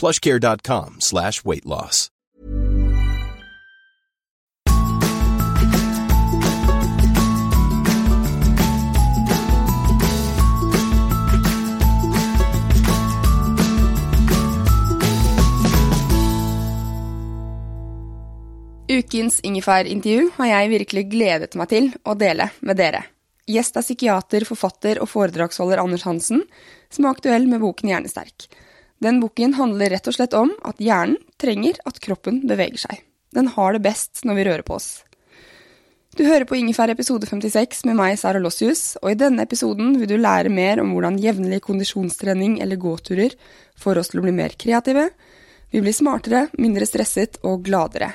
[0.00, 2.08] plushcare.com slash weight loss.
[18.94, 23.00] Ukens ingefær-intervju har jeg virkelig gledet meg til å dele med dere.
[23.50, 26.44] Gjest er psykiater, forfatter og foredragsholder Anders Hansen,
[26.92, 28.46] som er aktuell med boken Hjernesterk.
[29.02, 33.02] Den boken handler rett og slett om at hjernen trenger at kroppen beveger seg.
[33.34, 35.02] Den har det best når vi rører på oss.
[36.14, 40.12] Du hører på Ingefær episode 56 med meg, Sara Lossius, og i denne episoden vil
[40.12, 43.34] du lære mer om hvordan jevnlig kondisjonstrening eller gåturer
[43.82, 45.08] får oss til å bli mer kreative,
[45.74, 48.12] vi blir smartere, mindre stresset og gladere.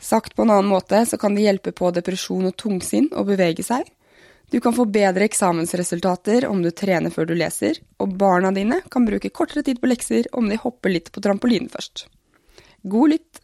[0.00, 3.60] Sagt på en annen måte så kan det hjelpe på depresjon og tungsinn å bevege
[3.66, 3.84] seg.
[4.50, 9.04] Du kan få bedre eksamensresultater om du trener før du leser, og barna dine kan
[9.06, 12.08] bruke kortere tid på lekser om de hopper litt på trampolinen først.
[12.82, 13.38] God lytt!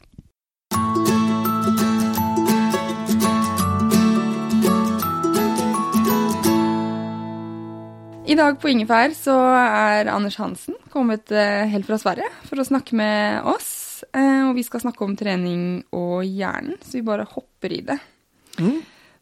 [8.27, 12.67] I dag på Ingefær så er Anders Hansen kommet eh, helt fra Sverige for å
[12.67, 14.03] snakke med oss.
[14.11, 18.01] Eh, og vi skal snakke om trening og hjernen, så vi bare hopper i det.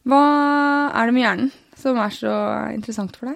[0.09, 0.23] Hva
[0.89, 1.53] er det med hjernen
[1.89, 3.35] som är så intressant för dig?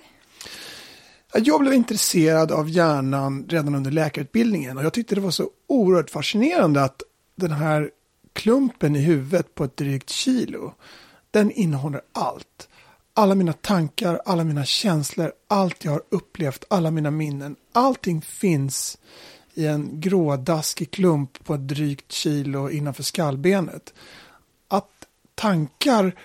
[1.34, 6.10] Jag blev intresserad av hjärnan redan under läkarutbildningen och jag tyckte det var så oerhört
[6.10, 7.02] fascinerande att
[7.36, 7.92] den här
[8.34, 10.74] klumpen i huvudet på ett drygt kilo,
[11.32, 12.70] den innehåller allt.
[13.14, 18.98] Alla mina tankar, alla mina känslor, allt jag har upplevt, alla mina minnen, allting finns
[19.54, 23.94] i en grådaskig klump på ett drygt kilo innanför skallbenet.
[24.68, 24.90] Att
[25.36, 26.16] tankar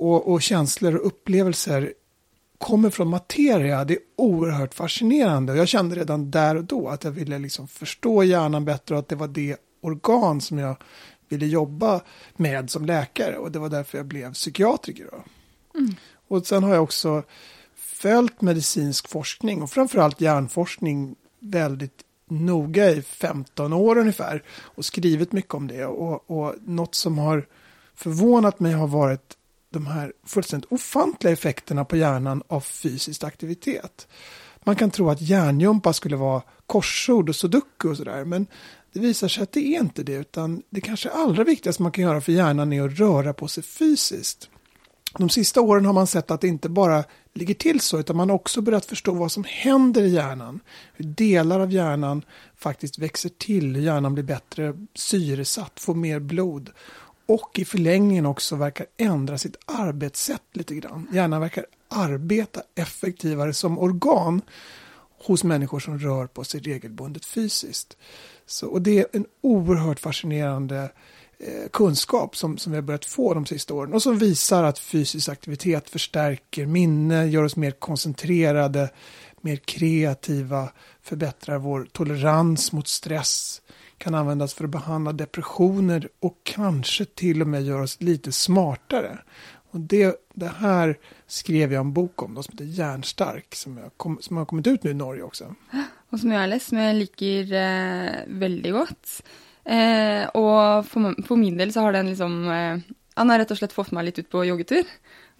[0.00, 1.92] och, och känslor och upplevelser
[2.58, 5.56] kommer från materia, det är oerhört fascinerande.
[5.56, 9.08] Jag kände redan där och då att jag ville liksom förstå hjärnan bättre och att
[9.08, 10.76] det var det organ som jag
[11.28, 12.00] ville jobba
[12.36, 15.08] med som läkare och det var därför jag blev psykiatriker.
[15.74, 15.94] Mm.
[16.28, 17.22] Och sen har jag också
[17.76, 25.54] följt medicinsk forskning och framförallt hjärnforskning väldigt noga i 15 år ungefär och skrivit mycket
[25.54, 27.46] om det och, och något som har
[27.94, 29.36] förvånat mig har varit
[29.70, 34.08] de här fullständigt ofantliga effekterna på hjärnan av fysisk aktivitet.
[34.64, 38.46] Man kan tro att hjärngympa skulle vara korsord och sudoku och sådär, men
[38.92, 42.04] det visar sig att det är inte det, utan det kanske allra viktigaste man kan
[42.04, 44.50] göra för hjärnan är att röra på sig fysiskt.
[45.18, 47.04] De sista åren har man sett att det inte bara
[47.34, 50.60] ligger till så, utan man har också börjat förstå vad som händer i hjärnan.
[50.92, 52.22] Hur delar av hjärnan
[52.56, 56.70] faktiskt växer till, hur hjärnan blir bättre syresatt, får mer blod
[57.30, 61.08] och i förlängningen också verkar ändra sitt arbetssätt lite grann.
[61.12, 64.42] Hjärnan verkar arbeta effektivare som organ
[65.24, 67.96] hos människor som rör på sig regelbundet fysiskt.
[68.46, 70.92] Så, och det är en oerhört fascinerande
[71.38, 74.78] eh, kunskap som, som vi har börjat få de sista åren och som visar att
[74.78, 78.90] fysisk aktivitet förstärker minne, gör oss mer koncentrerade,
[79.40, 80.68] mer kreativa,
[81.02, 83.62] förbättrar vår tolerans mot stress,
[84.00, 89.18] kan användas för att behandla depressioner och kanske till och med göra oss lite smartare.
[89.70, 94.18] Och det, det här skrev jag en bok om då, som heter Hjärnstark som, kom,
[94.20, 95.54] som har kommit ut nu i Norge också.
[96.10, 99.22] Och som jag har läst, som jag liker eh, väldigt gott.
[99.64, 103.58] Eh, och för, för min del så har den liksom, eh, han har rätt och
[103.58, 104.84] slett fått mig lite ut på joggetur.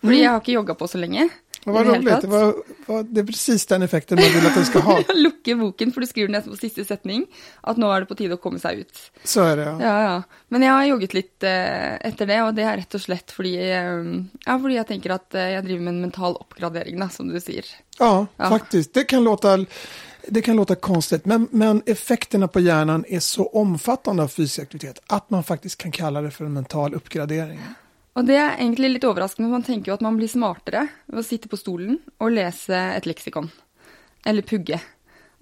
[0.01, 0.21] För mm.
[0.21, 1.29] jag har inte joggat på så länge.
[1.65, 2.55] Vad var roligt, det, var,
[2.87, 5.03] var, det är precis den effekten man vill att den ska ha.
[5.15, 7.27] Lukke boken, för du skriver nästan på sista setning,
[7.61, 8.99] att nu är det på tid att komma sig ut.
[9.25, 9.83] Så är det, ja.
[9.83, 10.23] ja, ja.
[10.49, 13.45] Men jag har joggat lite eh, efter det, och det är rätt och slett för
[13.45, 13.53] eh,
[14.47, 17.65] ja, jag tänker att eh, jag driver med en mental uppgradering, som du säger.
[17.99, 18.95] Ja, ja, faktiskt.
[18.95, 19.67] Det kan låta
[20.29, 25.03] det kan låta konstigt, men, men effekterna på hjärnan är så omfattande av fysisk aktivitet
[25.07, 27.61] att man faktiskt kan kalla det för en mental uppgradering.
[28.13, 31.27] Och det är egentligen lite överraskande, man tänker ju att man blir smartare av att
[31.27, 33.51] sitta på stolen och läsa ett lexikon.
[34.25, 34.81] Eller pugge.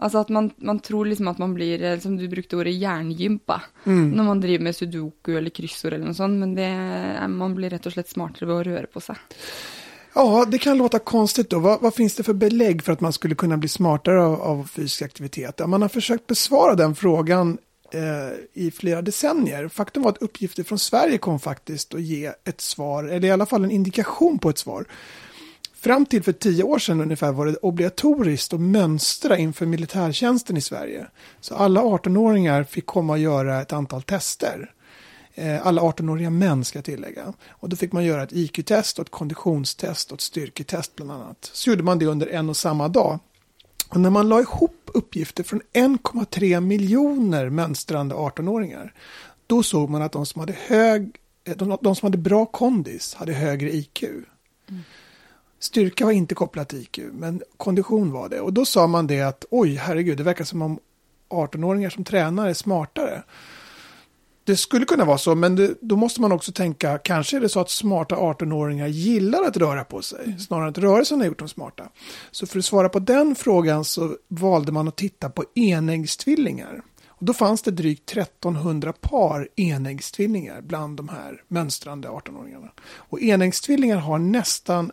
[0.01, 3.63] Alltså att man, man tror liksom att man blir, eh, som du brukade ordet, hjärngympa.
[3.85, 4.11] Mm.
[4.11, 6.41] När man driver med sudoku eller kryssor eller något sånt.
[6.41, 9.17] Men det, man blir rätt och slett smartare av att röra på sig.
[10.15, 11.59] Ja, det kan låta konstigt då.
[11.59, 14.65] Vad, vad, finns det för belägg för att man skulle kunna bli smartare av, av
[14.65, 15.55] fysisk aktivitet?
[15.59, 17.59] Ja, man har försökt besvara den frågan
[17.95, 19.69] eh, i flera decennier.
[19.69, 23.47] Faktum var att uppgifter från Sverige kom faktiskt att ge ett svar, eller i alla
[23.47, 24.85] fall en indikation på ett svar.
[25.75, 30.61] Fram till för tio år sedan ungefär var det obligatoriskt att mönstra inför militärtjänsten i
[30.61, 31.07] Sverige.
[31.41, 34.73] Så alla 18-åringar fick komma och göra ett antal tester.
[35.35, 37.33] Eh, alla 18-åriga män ska jag tillägga.
[37.49, 41.51] Och då fick man göra ett IQ-test och ett konditionstest och ett styrketest bland annat.
[41.53, 43.19] Så gjorde man det under en och samma dag.
[43.89, 48.95] Och när man la ihop uppgifter från 1,3 miljoner mönstrande 18-åringar,
[49.47, 53.15] då såg man att de som hade, hög, eh, de, de som hade bra kondis
[53.15, 54.03] hade högre IQ.
[54.03, 54.83] Mm.
[55.59, 58.41] Styrka var inte kopplat till IQ, men kondition var det.
[58.41, 60.79] Och då sa man det att oj, herregud, det verkar som om
[61.29, 63.23] 18-åringar som tränar är smartare
[64.49, 67.49] det skulle kunna vara så, men det, då måste man också tänka, kanske är det
[67.49, 71.39] så att smarta 18-åringar gillar att röra på sig, snarare än att rörelsen har gjort
[71.39, 71.89] dem smarta.
[72.31, 76.83] Så för att svara på den frågan så valde man att titta på enäggstvillingar.
[77.09, 82.69] Och då fanns det drygt 1300 par enäggstvillingar bland de här mönstrande 18-åringarna.
[82.83, 84.93] Och enäggstvillingar har nästan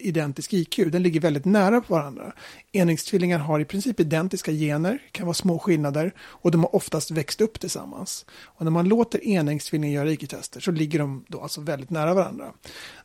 [0.00, 0.76] identisk IQ.
[0.76, 2.32] Den ligger väldigt nära på varandra.
[2.72, 7.40] Enäggstvillingar har i princip identiska gener, kan vara små skillnader och de har oftast växt
[7.40, 8.26] upp tillsammans.
[8.44, 12.52] Och när man låter enäggstvillingar göra IQ-tester så ligger de då alltså väldigt nära varandra.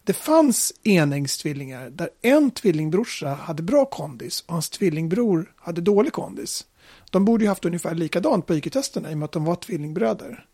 [0.03, 6.65] Det fanns enäggstvillingar där en tvillingbrorsa hade bra kondis och hans tvillingbror hade dålig kondis.
[7.12, 10.45] De borde ju haft ungefär likadant på IQ-testerna i och med att de var tvillingbröder.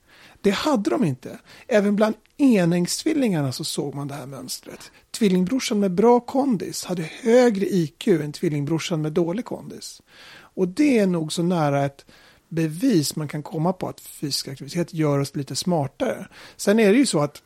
[0.42, 1.40] Det hade de inte.
[1.68, 4.92] Även bland enäggstvillingarna så såg man det här mönstret.
[5.12, 10.02] Tvillingbrorsan med bra kondis hade högre IQ än tvillingbrorsan med dålig kondis.
[10.32, 12.06] Och det är nog så nära ett
[12.50, 16.28] bevis man kan komma på att fysisk aktivitet gör oss lite smartare.
[16.56, 17.42] Sen är det ju så att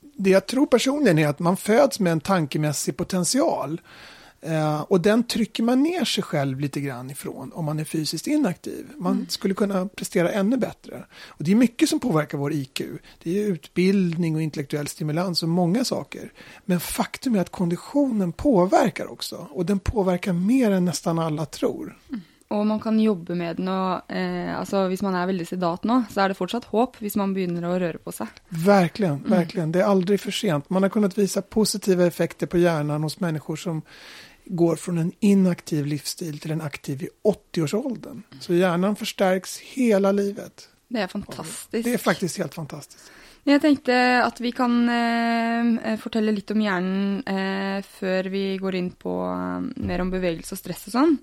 [0.00, 3.80] det jag tror personligen är att man föds med en tankemässig potential.
[4.40, 8.26] Eh, och den trycker man ner sig själv lite grann ifrån om man är fysiskt
[8.26, 8.86] inaktiv.
[8.96, 9.28] Man mm.
[9.28, 11.04] skulle kunna prestera ännu bättre.
[11.12, 12.82] Och det är mycket som påverkar vår IQ.
[13.22, 16.32] Det är utbildning och intellektuell stimulans och många saker.
[16.64, 19.48] Men faktum är att konditionen påverkar också.
[19.50, 21.98] Och den påverkar mer än nästan alla tror.
[22.08, 22.20] Mm.
[22.48, 26.02] Och man kan jobba med den och eh, alltså, om man är väldigt sedat nu
[26.10, 28.26] så är det fortsatt hopp om man börjar att röra på sig.
[28.48, 29.30] Verkligen, mm.
[29.30, 29.72] verkligen.
[29.72, 30.70] Det är aldrig för sent.
[30.70, 33.82] Man har kunnat visa positiva effekter på hjärnan hos människor som
[34.44, 37.08] går från en inaktiv livsstil till en aktiv i
[37.54, 38.22] 80-årsåldern.
[38.40, 40.68] Så hjärnan förstärks hela livet.
[40.88, 41.84] Det är fantastiskt.
[41.84, 43.10] Det är faktiskt helt fantastiskt.
[43.44, 48.90] Jag tänkte att vi kan eh, berätta lite om hjärnan eh, för vi går in
[48.90, 51.20] på eh, mer om bevegelse och stress och sånt.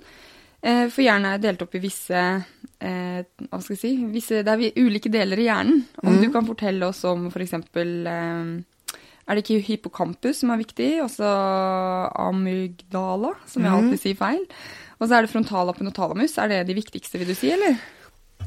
[0.61, 2.41] Eh, för hjärnan är delt upp i vissa,
[2.79, 5.83] eh, vad ska jag säga, vissa, det är olika delar i hjärnan.
[5.95, 6.21] Om mm.
[6.21, 8.63] du kan berätta oss om exempel eh,
[9.25, 11.29] er det ikke hippocampus som er viktig, og så
[12.21, 13.77] amygdala, som jeg mm.
[13.77, 14.45] alltid sier feil.
[14.97, 16.37] Och så är det frontallappen och talamus.
[16.37, 17.77] Är det det viktigaste vill du säga eller?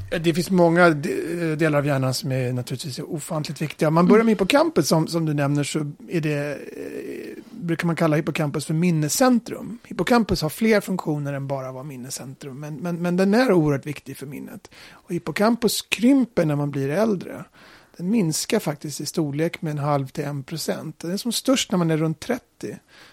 [0.09, 0.93] Det finns många eh,
[1.57, 3.87] delar av hjärnan som är naturligtvis ofantligt viktiga.
[3.87, 7.95] Om man börjar med hippocampus som, som du nämner så är det, eh, brukar man
[7.95, 9.77] kalla hippocampus för minnescentrum.
[9.83, 14.17] Hippocampus har fler funktioner än bara vara minnescentrum, men, men, men den är oerhört viktig
[14.17, 14.71] för minnet.
[14.91, 17.43] Och hippocampus krymper när man blir äldre
[17.99, 20.99] den minskar faktiskt i storlek med en halv till en procent.
[20.99, 22.43] Den är som störst när man är runt 30.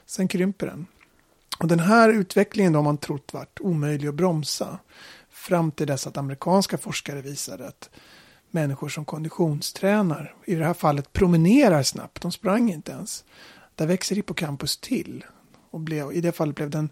[0.07, 0.87] Sen krymper den.
[1.59, 4.79] Och den här utvecklingen har man trott varit omöjlig att bromsa.
[5.47, 7.91] Fram till dess att amerikanska forskare visade att
[8.51, 13.25] människor som konditionstränar, i det här fallet promenerar snabbt, de sprang inte ens.
[13.75, 15.25] Där växer hippocampus till.
[15.71, 16.91] Och blev, I det fallet blev den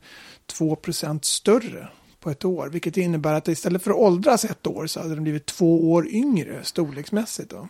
[0.58, 1.88] 2% större
[2.20, 2.68] på ett år.
[2.68, 6.08] Vilket innebär att istället för att åldras ett år så hade den blivit två år
[6.08, 7.50] yngre storleksmässigt.
[7.50, 7.68] Då.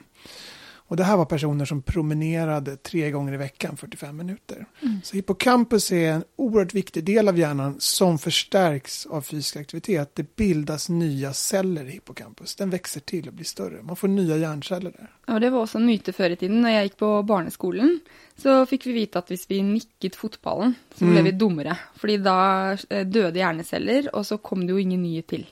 [0.88, 4.66] Och det här var personer som promenerade tre gånger i veckan, 45 minuter.
[4.82, 5.00] Mm.
[5.04, 10.10] Så hippocampus är en oerhört viktig del av hjärnan som förstärks av fysisk aktivitet.
[10.14, 12.56] Det bildas nya celler i hippocampus.
[12.56, 13.82] Den växer till och blir större.
[13.82, 15.10] Man får nya hjärnceller där.
[15.26, 16.60] Ja, det var också en myte förr i tiden.
[16.60, 18.00] När jag gick på barneskolan
[18.36, 21.24] så fick vi veta att om vi nickade fotbollen så blev mm.
[21.24, 21.78] vi dummare.
[21.96, 25.46] För då eh, döde hjärnceller och så kom det ju inga nya till.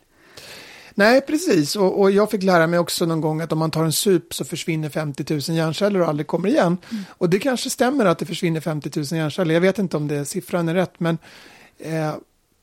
[0.95, 1.77] Nej, precis.
[1.77, 4.35] Och, och, jag fick lära mig också någon gång att om man tar en sup
[4.35, 6.77] så försvinner 50 000 hjärnceller och aldrig kommer igen.
[6.91, 7.05] Mm.
[7.09, 9.55] Och det kanske stämmer att det försvinner 50 000 hjärnceller.
[9.55, 11.19] Jag vet inte om det, siffran är rätt, men
[11.79, 12.15] eh,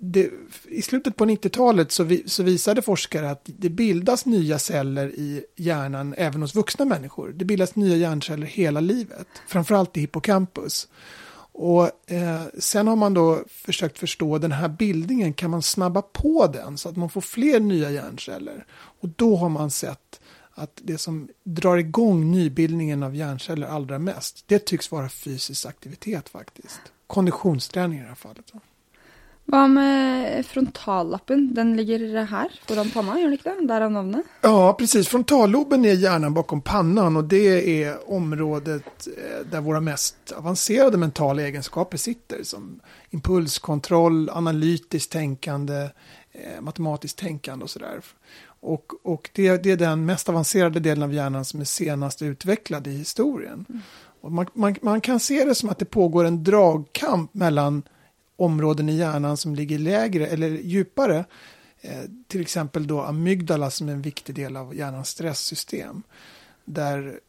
[0.02, 0.30] det,
[0.68, 5.44] i slutet på 90-talet så, vi, så, visade forskare att det bildas nya celler i
[5.56, 7.34] hjärnan även hos vuxna människor.
[7.36, 10.88] Det bildas nya hjärnceller hela livet, framförallt i hippocampus.
[11.62, 16.48] Och eh, sen har man då försökt förstå den här bildningen, kan man snabba på
[16.48, 18.66] den så att man får fler nya hjärnceller?
[18.72, 20.20] Och då har man sett
[20.52, 26.30] att det som drar igång nybildningen av hjärnceller allra mest, det tycks vara fysisk aktivitet
[26.30, 26.80] faktiskt.
[27.08, 28.52] Konditionsträning i det här fallet.
[29.52, 31.54] Vad med frontallappen?
[31.54, 33.68] Den ligger här foran pannan, gör den inte det?
[33.68, 34.26] Därav namnet?
[34.42, 35.08] Ja, precis.
[35.08, 41.42] Frontalloben är hjärnan bakom pannan och det är området eh, där våra mest avancerade mentala
[41.42, 42.44] egenskaper sitter.
[42.44, 42.80] Som
[43.10, 45.90] impulskontroll, analytiskt tänkande,
[46.32, 48.02] eh, matematiskt tänkande och sådär.
[48.62, 52.88] Och, och det, det, är den mest avancerade delen av hjärnan som är senast utvecklad
[52.88, 53.66] i historien.
[53.70, 53.82] Mm.
[54.36, 57.84] Man, man, man kan se det som att det pågår en dragkamp mellan
[58.42, 61.26] områden i hjärnan som ligger lägre eller djupare.
[61.82, 66.04] Eh, till exempel då amygdala som är en viktig del av hjärnans stresssystem.
[66.66, 67.20] Där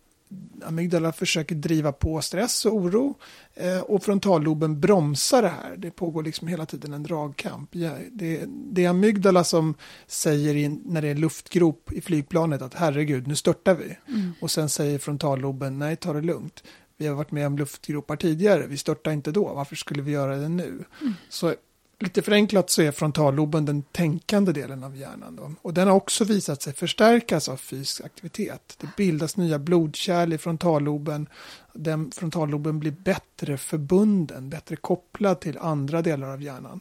[0.64, 3.14] amygdala försöker driva på stress och oro
[3.55, 5.76] eh, och frontalloben bromsar det här.
[5.76, 7.75] Det pågår liksom hela tiden en dragkamp.
[7.75, 9.75] Ja, det, det, är amygdala som
[10.07, 13.97] säger in, när det är luftgrop i flygplanet att herregud, nu störtar vi.
[14.09, 14.33] Mm.
[14.40, 16.62] Och sen säger frontalloben nej, ta det lugnt
[17.00, 20.37] vi har varit med om luftgropar tidigare, vi störtar inte då, varför skulle vi göra
[20.37, 20.85] det nu?
[21.00, 21.14] Mm.
[21.28, 21.54] Så
[21.99, 25.37] lite förenklat så är frontalloben den tänkande delen av hjärnan.
[25.37, 25.52] Då.
[25.62, 28.76] Och den har också visat sig förstärkas av fysisk aktivitet.
[28.80, 31.28] Det bildas nya blodkärl i frontalloben.
[31.73, 36.80] Den frontalloben blir bättre förbunden, bättre kopplad till andra delar av hjärnan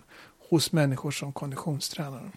[0.50, 2.32] hos människor som konditionstränar.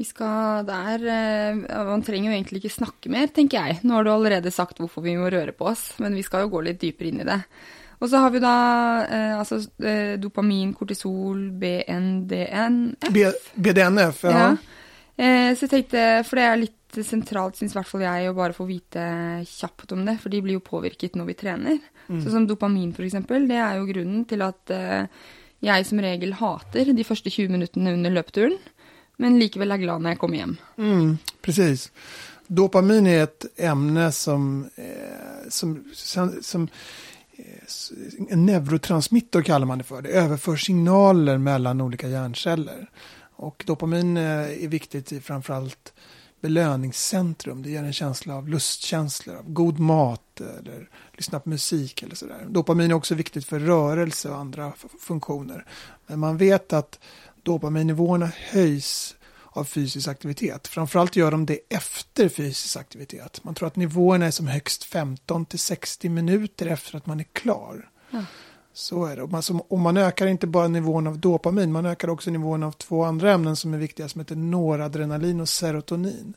[0.00, 3.82] Vi skal der eh, Man trenger jo egentlig ikke snakke mer, tenker jeg.
[3.84, 6.54] Nå har du allerede sagt hvorfor vi må røre på oss, men vi skal jo
[6.54, 7.40] gå litt dypere inn i det.
[8.00, 8.56] Og så har vi da
[9.04, 13.10] eh, altså eh, dopamin, kortisol, BNDNF.
[13.12, 13.26] B
[13.60, 14.38] BDNF, ja.
[14.38, 14.50] ja.
[15.20, 18.38] Eh, så jeg tenkte, for det er litt sentralt, syns i hvert fall jeg, å
[18.40, 19.04] bare få vite
[19.52, 20.16] kjapt om det.
[20.22, 21.76] For de blir jo påvirket når vi trener.
[22.08, 22.24] Mm.
[22.24, 25.28] Så som dopamin, eksempel, det er jo grunnen til at eh,
[25.60, 28.56] jeg som regel hater de første 20 minuttene under løpeturen
[29.20, 30.56] men likväl är glad när jag kommer hem.
[30.78, 31.92] Mm, precis.
[32.46, 36.68] Dopamin är ett ämne som, eh, som, som, som
[37.36, 40.02] eh, en neurotransmitter kallar man det för.
[40.02, 42.90] Det överför signaler mellan olika hjärnceller.
[43.36, 45.92] Och dopamin eh, är viktigt i framförallt
[46.40, 47.62] belöningscentrum.
[47.62, 50.88] Det ger en känsla av lustkänslor, av god mat eller
[51.20, 52.46] lyssna på musik eller sådär.
[52.48, 55.66] Dopamin är också viktigt för rörelse och andra funktioner.
[56.06, 56.98] Men man vet att
[57.42, 60.68] dopaminnivåerna höjs av fysisk aktivitet.
[60.68, 63.44] Framförallt gör de det efter fysisk aktivitet.
[63.44, 67.24] Man tror att nivåerna är som högst 15 till 60 minuter efter att man är
[67.32, 67.90] klar.
[68.10, 68.24] Ja.
[68.72, 69.22] Så är det.
[69.22, 72.62] Och man, som, och man ökar inte bara nivån av dopamin, man ökar också nivån
[72.62, 76.34] av två andra ämnen som är viktiga som heter noradrenalin och serotonin.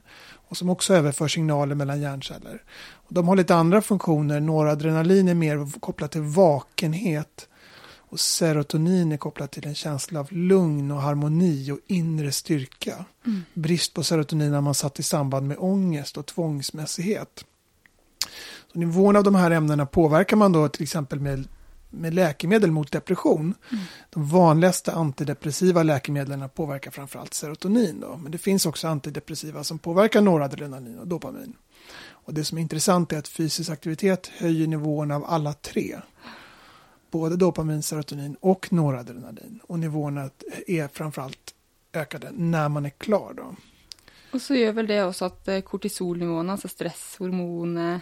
[0.47, 2.63] Och som också överför signaler mellan hjärnceller.
[2.91, 4.39] Och de har lite andra funktioner.
[4.39, 7.47] Noradrenalin är mer kopplat till vakenhet
[8.13, 13.05] och serotonin är kopplat till en känsla av lugn och harmoni och inre styrka.
[13.25, 13.43] Mm.
[13.53, 17.45] Brist på serotonin har man satt i samband med ångest och tvångsmässighet.
[18.73, 21.47] Så nivån av de här ämnena påverkar man då till exempel med,
[21.93, 23.53] med läkemedel mot depression.
[23.71, 23.83] Mm.
[24.09, 27.99] De vanligaste antidepressiva läkemedlen påverkar framförallt serotonin.
[27.99, 28.17] Då.
[28.17, 31.53] Men det finns också antidepressiva som påverkar noradrenalin och dopamin.
[32.05, 35.95] Och det som är intressant är att fysisk aktivitet höjer nivåerna av alla tre
[37.13, 39.59] både dopamin, serotonin och noradrenalin.
[39.63, 40.29] Och nivåerna
[40.67, 41.53] är framförallt
[41.93, 43.33] ökade när man är klar.
[43.37, 43.55] Då.
[44.33, 48.01] Och så gör väl det också att eh, kortisolnivån, alltså stresshormonet,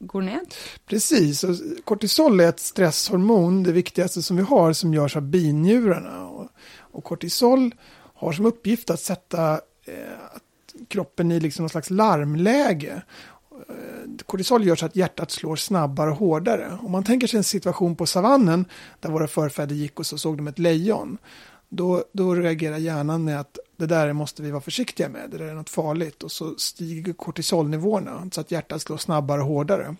[0.00, 0.40] går ner.
[0.86, 6.26] Precis, och kortisol är ett stresshormon, det viktigaste som vi har, som görs av binjurarna.
[6.28, 7.74] Och, och kortisol
[8.14, 9.52] har som uppgift att sätta
[9.84, 10.38] eh,
[10.88, 13.02] kroppen i liksom någon slags larmläge.
[13.68, 16.78] Eh, kortisol gör så att hjärtat slår snabbare och hårdare.
[16.82, 18.64] Om man tänker sig en situation på savannen
[19.00, 21.18] där våra förfäder gick och så såg de ett lejon.
[21.68, 25.44] Då, då reagerar hjärnan med att det där måste vi vara försiktiga med, det där
[25.44, 26.22] är något farligt.
[26.22, 29.96] Och så stiger kortisolnivåerna så att hjärtat slår snabbare och hårdare.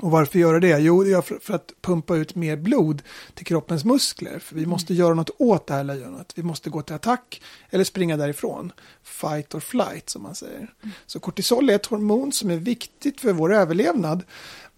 [0.00, 0.78] Och varför göra det?
[0.78, 3.02] Jo, det är för, att pumpa ut mer blod
[3.34, 4.38] till kroppens muskler.
[4.38, 6.32] För vi måste göra något åt det här lejonet.
[6.34, 8.72] Vi måste gå till attack eller springa därifrån.
[9.02, 10.74] Fight or flight som man säger.
[11.06, 14.22] Så kortisol är ett hormon som är viktigt för vår överlevnad.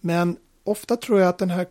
[0.01, 1.65] Men ofta tror jag att den här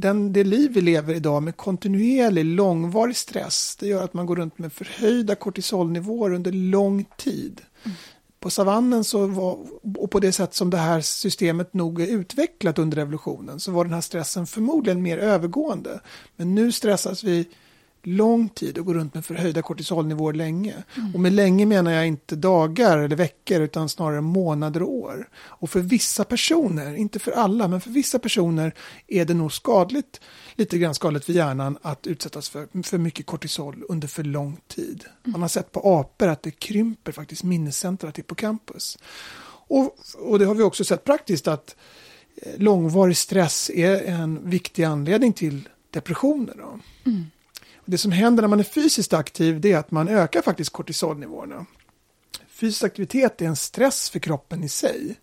[0.00, 4.36] den, det liv vi lever idag med kontinuerlig långvarig stress, det gör att man går
[4.36, 7.60] runt med förhöjda kortisolnivåer under lång tid.
[7.84, 7.96] Mm
[8.40, 9.58] på savannen så var,
[9.98, 13.84] och på det sätt som det här systemet nog är utvecklat under revolutionen så var
[13.84, 16.00] den här stressen förmodligen mer övergående.
[16.36, 17.48] Men nu stressas vi
[18.02, 20.74] lång tid och går runt med förhöjda kortisolnivåer länge.
[20.96, 21.14] Mm.
[21.14, 25.28] Och med länge menar jag inte dagar eller veckor utan snarare månader och år.
[25.34, 28.74] Och för vissa personer, inte för alla, men för vissa personer
[29.06, 30.20] är det nog skadligt,
[30.54, 35.04] lite grann skadligt för hjärnan att utsättas för för mycket kortisol under för lång tid.
[35.04, 35.32] Mm.
[35.32, 38.98] Man har sett på apor att det krymper faktiskt minnescentrat på campus.
[39.68, 41.76] Och, och det har vi också sett praktiskt att
[42.42, 46.54] eh, långvarig stress är en viktig anledning till depressioner.
[46.56, 46.78] Då.
[47.10, 47.26] Mm.
[47.90, 51.66] Det som händer när man är fysiskt aktiv det är att man ökar faktiskt kortisolnivåerna.
[52.48, 55.18] Fysisk aktivitet är en stress för kroppen i sig.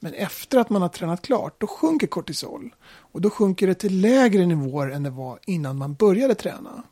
[0.00, 2.74] Men efter att man har tränat klart, då sjunker kortisol.
[2.84, 6.82] Och då sjunker det till lägre nivåer än det var innan man började träna.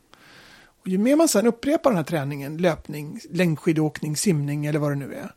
[0.81, 4.95] Och ju mer man sedan upprepar den här träningen, löpning, längdskidåkning, simning eller vad det
[4.95, 5.35] nu är,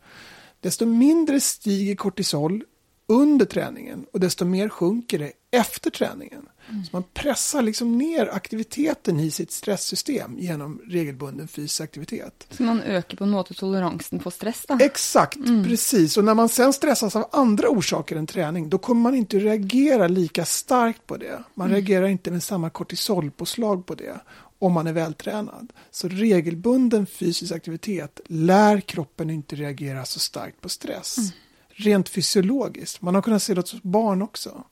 [0.61, 2.65] desto mindre stiger kortisol
[3.13, 6.49] under träningen och desto mer sjunker det efter träningen.
[6.69, 6.85] Mm.
[6.85, 12.47] Så man pressar liksom ner aktiviteten i sitt stresssystem genom regelbunden fysisk aktivitet.
[12.51, 14.79] Så man ökar på något toleransen på stress då?
[14.81, 15.65] Exakt, mm.
[15.65, 16.17] precis.
[16.17, 20.09] Och när man sen stressas av andra orsaker än träning, då kommer man inte reagera
[20.09, 21.45] lika starkt på det.
[21.55, 21.75] Man mm.
[21.75, 24.21] reagerar inte med samma kortisolpåslag på det
[24.59, 25.73] om man är vältränad.
[25.91, 31.17] Så regelbunden fysisk aktivitet lär kroppen inte reagera så starkt på stress.
[31.83, 33.03] Rent fysiologiskt.
[33.03, 34.65] Man har kunnat se det hos barn också.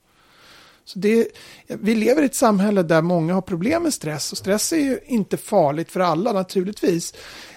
[0.84, 1.28] Så det,
[1.66, 4.98] vi lever i ett samhälle där många har problem med stress och stress är ju
[5.06, 7.14] inte farligt för alla naturligtvis.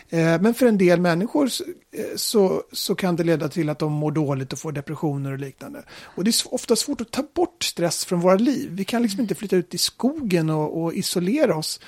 [0.09, 1.49] Eh, men för en del människor
[1.91, 5.39] eh, så, så kan det leda till att de mår dåligt och får depressioner och
[5.39, 5.83] liknande.
[5.89, 8.69] Och det är ofta svårt att ta bort stress från våra liv.
[8.71, 11.79] Vi kan liksom inte flytta ut i skogen och, och isolera oss.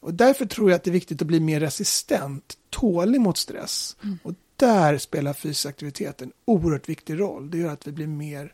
[0.00, 3.96] Och därför tror jag att det är viktigt att bli mer resistent, tålig mot stress.
[4.02, 4.18] Mm.
[4.22, 7.50] Och där spelar fysisk aktivitet en oerhört viktig roll.
[7.50, 8.52] Det gör att vi blir mer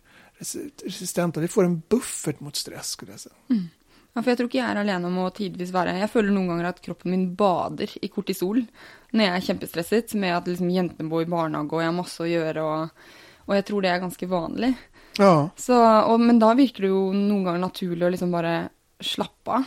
[0.85, 1.41] resistenta.
[1.41, 3.35] Vi får en buffert mot stress skulle jag säga.
[3.51, 3.69] Mm.
[4.13, 5.99] Ja, för jag tror inte jag är alene om att tidvis vara.
[5.99, 8.65] Jag känner någon gånger att kroppen min badar i kortisol
[9.11, 12.29] när jag är jättestressad med att liksom jentene bor i barnhage och jag har att
[12.29, 12.89] göra och,
[13.37, 14.77] och jag tror det är ganska vanligt.
[15.19, 15.51] Ja.
[15.57, 18.69] Så, och, men då verkar det ju någon gång naturligt att liksom bara
[19.01, 19.65] slappa.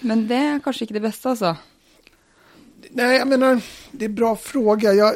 [0.00, 1.56] Men det är kanske inte det bästa alltså.
[2.90, 4.92] Nej, jag menar, det är en bra fråga.
[4.92, 5.14] Jag,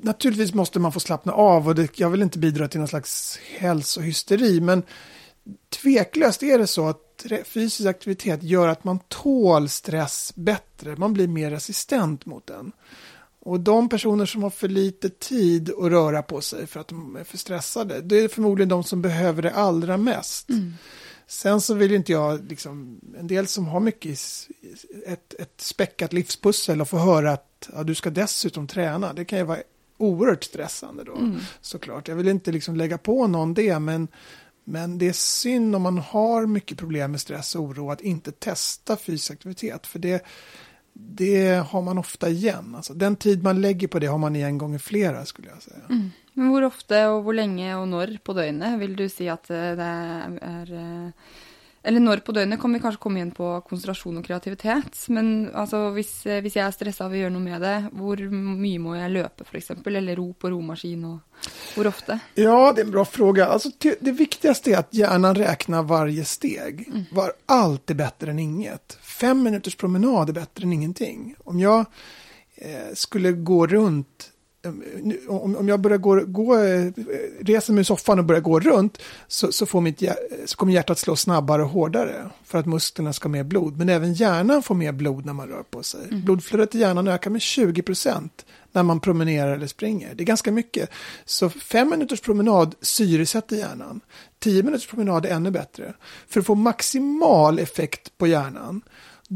[0.00, 3.38] naturligtvis måste man få slappna av och det, jag vill inte bidra till någon slags
[3.58, 4.82] hälsohysteri, men
[5.82, 11.28] tveklöst är det så att fysisk aktivitet gör att man tål stress bättre, man blir
[11.28, 12.72] mer resistent mot den.
[13.44, 17.16] Och de personer som har för lite tid att röra på sig för att de
[17.16, 20.48] är för stressade, det är förmodligen de som behöver det allra mest.
[20.48, 20.74] Mm.
[21.26, 24.18] Sen så vill inte jag, liksom, en del som har mycket
[25.06, 29.38] ett, ett späckat livspussel och få höra att ja, du ska dessutom träna, det kan
[29.38, 29.58] ju vara
[30.02, 31.40] oerhört stressande då mm.
[31.60, 32.08] såklart.
[32.08, 34.08] Jag vill inte liksom lägga på någon det, men,
[34.64, 38.32] men det är synd om man har mycket problem med stress och oro att inte
[38.32, 39.86] testa fysisk aktivitet.
[39.86, 40.24] För det,
[40.92, 42.74] det har man ofta igen.
[42.74, 45.84] Alltså, den tid man lägger på det har man igen gånger flera skulle jag säga.
[45.88, 46.10] Mm.
[46.32, 49.56] Men hur ofta och hur länge och när på dygnet vill du säga att det
[49.56, 51.10] är eh,
[51.82, 54.98] eller når på døgnet kan vi kanskje komme inn på konsentrasjon og kreativitet.
[55.10, 58.22] Men altså, hvis, eh, hvis jeg er stressa av å gjøre noe med det, hvor
[58.30, 59.72] mye må jeg løpe f.eks.?
[59.86, 61.04] Eller ro på romaskin?
[61.04, 61.18] Och
[61.76, 62.18] hur ofta?
[62.34, 63.46] Ja, det är en bra fråga.
[63.46, 66.88] Alltså, det viktigaste är att hjärnan räknar varje steg.
[66.88, 67.04] Mm.
[67.12, 68.98] Var allt är bättre än inget.
[69.02, 71.34] Fem minuters promenad är bättre än ingenting.
[71.44, 71.86] Om jag
[72.56, 74.31] eh, skulle gå runt
[75.28, 76.56] om, jag börjar gå, gå,
[77.40, 78.98] reser mig i soffan och börjar gå runt
[79.28, 80.02] så, så, får mitt,
[80.44, 83.78] så kommer hjärtat slå snabbare och hårdare för att musklerna ska ha mer blod.
[83.78, 86.00] Men även hjärnan får mer blod när man rör på sig.
[86.10, 86.24] Mm.
[86.24, 90.14] Blodflödet i hjärnan ökar med 20 procent när man promenerar eller springer.
[90.14, 90.90] Det är ganska mycket.
[91.24, 94.00] Så fem minuters promenad syresätter hjärnan.
[94.38, 95.94] Tio minuters promenad är ännu bättre.
[96.28, 98.82] För att få maximal effekt på hjärnan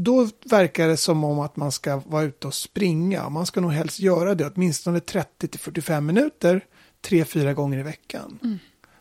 [0.03, 3.29] då verkar det som om att man ska vara ute och springa.
[3.29, 6.65] Man ska nog helst göra det åtminstone 30 45 minuter
[7.01, 8.39] tre, fyra gånger i veckan.
[8.43, 8.57] Mm.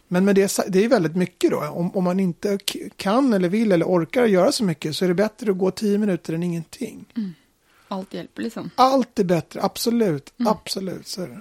[0.08, 1.58] Men med det, det är väldigt mycket då.
[1.58, 2.58] Om, om, man inte
[2.96, 5.98] kan eller vill eller orkar göra så mycket så är det bättre att gå tio
[5.98, 7.04] minuter än ingenting.
[7.16, 7.34] Mm.
[7.88, 8.70] Allt hjälper liksom.
[8.74, 10.32] Allt är bättre, absolut.
[10.38, 10.52] Mm.
[10.52, 11.40] Absolut, så är det.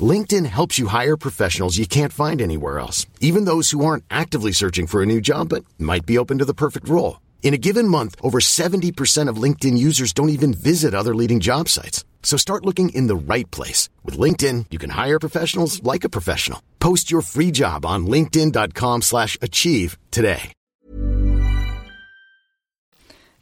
[0.00, 4.52] LinkedIn helps you hire professionals you can't find anywhere else, even those who aren't actively
[4.52, 7.20] searching for a new job but might be open to the perfect role.
[7.42, 11.68] In a given month, over 70% of LinkedIn users don't even visit other leading job
[11.68, 12.04] sites.
[12.22, 13.88] So start looking in the right place.
[14.04, 16.60] With LinkedIn, you can hire professionals like a professional.
[16.78, 20.52] Post your free job on linkedin.com slash achieve today.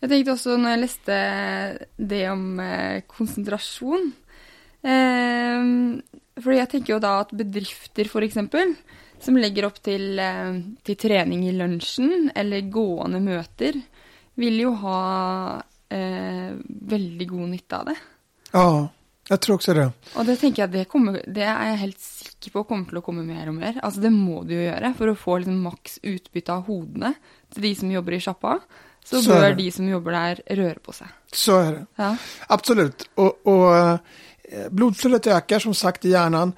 [0.03, 1.15] Jeg tenkte også når jeg leste
[1.97, 4.11] det om eh, konsentrasjon
[4.85, 5.71] eh,
[6.37, 8.75] Fordi jeg tenker jo da at bedrifter, eksempel,
[9.23, 13.79] som legger opp til, eh, til trening i lunsjen eller gående møter,
[14.37, 16.53] vil jo ha eh,
[16.93, 17.97] veldig god nytte av det.
[18.53, 18.89] Ja,
[19.29, 19.91] jag tror också det.
[20.15, 23.05] Og det tenker jeg, det, kommer, det er jeg helt sikker på kommer til å
[23.07, 23.81] komme mer og mer.
[23.83, 27.15] Altså Det må du jo gjøre for å få liksom maks utbytte av hodene
[27.55, 28.59] til de som jobber i sjappa.
[29.07, 31.11] Så, Så er bør de som jobber der, røre på seg.
[31.33, 31.87] Så är det.
[31.97, 32.17] Ja.
[32.49, 33.09] Absolut.
[33.15, 33.99] Och, och eh,
[34.49, 36.53] Eh, blodflödet ökar som sagt i hjärnan.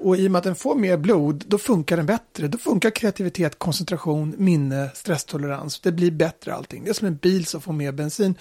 [0.00, 2.48] Och i och med att den får mer blod, då funkar den bättre.
[2.48, 5.80] Då funkar kreativitet, koncentration, minne, stresstolerans.
[5.80, 6.84] Det blir bättre allting.
[6.84, 8.34] Det är som en bil som får mer bensin.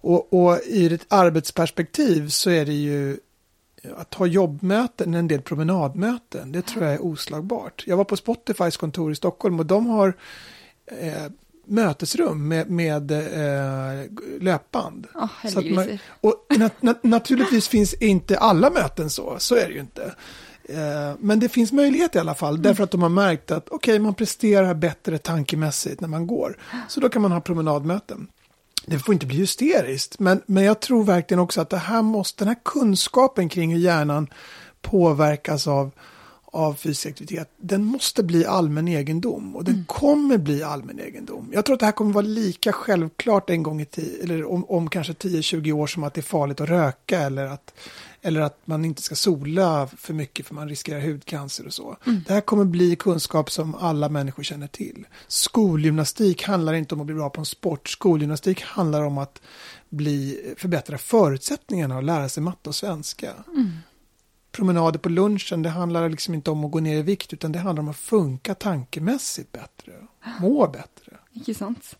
[0.00, 3.18] Och, och i ett arbetsperspektiv så är det ju
[3.96, 7.84] att ha jobbmöten, en del promenadmöten, det tror jag är oslagbart.
[7.86, 10.16] Jag var på Spotifys kontor i Stockholm och de har
[10.86, 11.26] eh,
[11.66, 15.06] mötesrum med, med eh, löpband.
[15.14, 19.74] Åh, Så man, och nat, nat, naturligtvis finns inte alla möten så, så är det
[19.74, 20.14] ju inte.
[20.68, 23.98] Eh, men det finns möjlighet i alla fall, därför att de har märkt att okej,
[23.98, 26.58] man presterar bättre tankemässigt när man går.
[26.88, 28.28] Så då kan man ha promenadmöten.
[28.86, 32.44] Det får inte bli hysteriskt, men, men jag tror verkligen också att det här måste,
[32.44, 34.28] den här kunskapen kring hur hjärnan
[34.82, 35.90] påverkas av,
[36.56, 41.50] av fysisk aktivitet, den måste bli allmän egendom och den kommer bli allmän egendom.
[41.52, 44.64] Jag tror att det här kommer vara lika självklart en gång i tiden, eller om,
[44.64, 47.74] om kanske 10-20 år som att det är farligt att röka eller att,
[48.22, 51.96] eller att man inte ska sola för mycket för man riskerar hudcancer och så.
[52.26, 55.06] Det här kommer bli kunskap som alla människor känner till.
[55.28, 57.88] Skolgymnastik handlar inte om att bli bra på en sport.
[57.88, 59.40] Skolgymnastik handlar om att
[59.88, 63.32] bli, förbättra förutsättningarna och lära sig matte och svenska.
[64.56, 67.58] Promenader på lunchen, det handlar liksom inte om att gå ner i vikt utan det
[67.58, 69.92] handlar om att funka tankemässigt bättre.
[70.40, 71.16] Må bättre.
[71.36, 71.96] Ikke sant.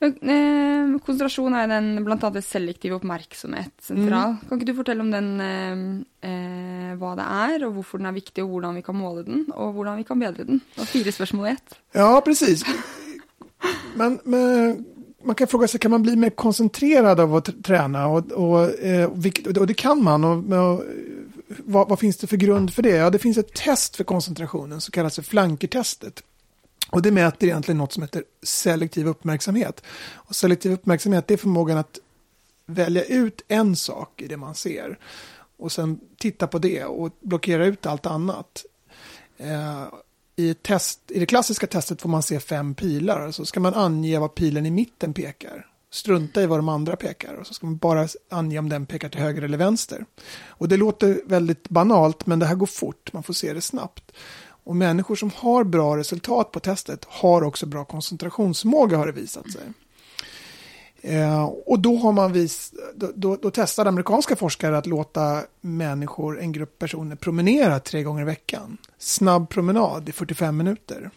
[0.00, 4.36] Eh, konsentrasjon er den annet selektiv oppmerksomhet sentral.
[4.36, 4.42] Mm.
[4.48, 8.16] Kan ikke du fortelle om den, eh, eh, hva det er, og hvorfor den er
[8.16, 10.62] viktig, og hvordan vi kan måle den, og hvordan vi kan bedre den?
[10.74, 11.78] Det var fire spørsmål i ett.
[11.94, 12.64] Ja, precis.
[13.96, 14.86] Men, men
[15.24, 18.06] man kan fråga sig, kan man bli mer koncentrerad av att träna?
[18.06, 20.24] Och, och, eh, vilket, och det kan man.
[20.24, 20.82] Och, och,
[21.48, 22.96] vad, vad finns det för grund för det?
[22.96, 26.22] Ja, det finns ett test för koncentrationen som kallas för flankertestet.
[26.90, 29.82] Och det mäter egentligen något som heter selektiv uppmärksamhet.
[30.12, 31.98] Och selektiv uppmärksamhet det är förmågan att
[32.66, 34.98] välja ut en sak i det man ser.
[35.56, 38.64] Och sen titta på det och blockera ut allt annat.
[39.36, 39.84] Eh,
[40.36, 43.30] i, test, I det klassiska testet får man se fem pilar.
[43.30, 45.66] Så ska man ange vad pilen i mitten pekar.
[45.98, 47.34] Strunta i vad de andra pekar.
[47.34, 50.04] Och så ska man bara ange om den pekar till höger eller vänster.
[50.46, 53.12] Och det låter väldigt banalt men det här går fort.
[53.12, 54.12] Man får se det snabbt.
[54.64, 59.52] Och människor som har bra resultat på testet har också bra koncentrationsförmåga har det visat
[59.52, 59.62] sig.
[61.00, 66.40] Eh, och då har man vis, då, då, då testade amerikanska forskare att låta människor,
[66.40, 68.76] en grupp personer, promenera tre gånger i veckan.
[68.98, 71.10] Snabb promenad i 45 minuter.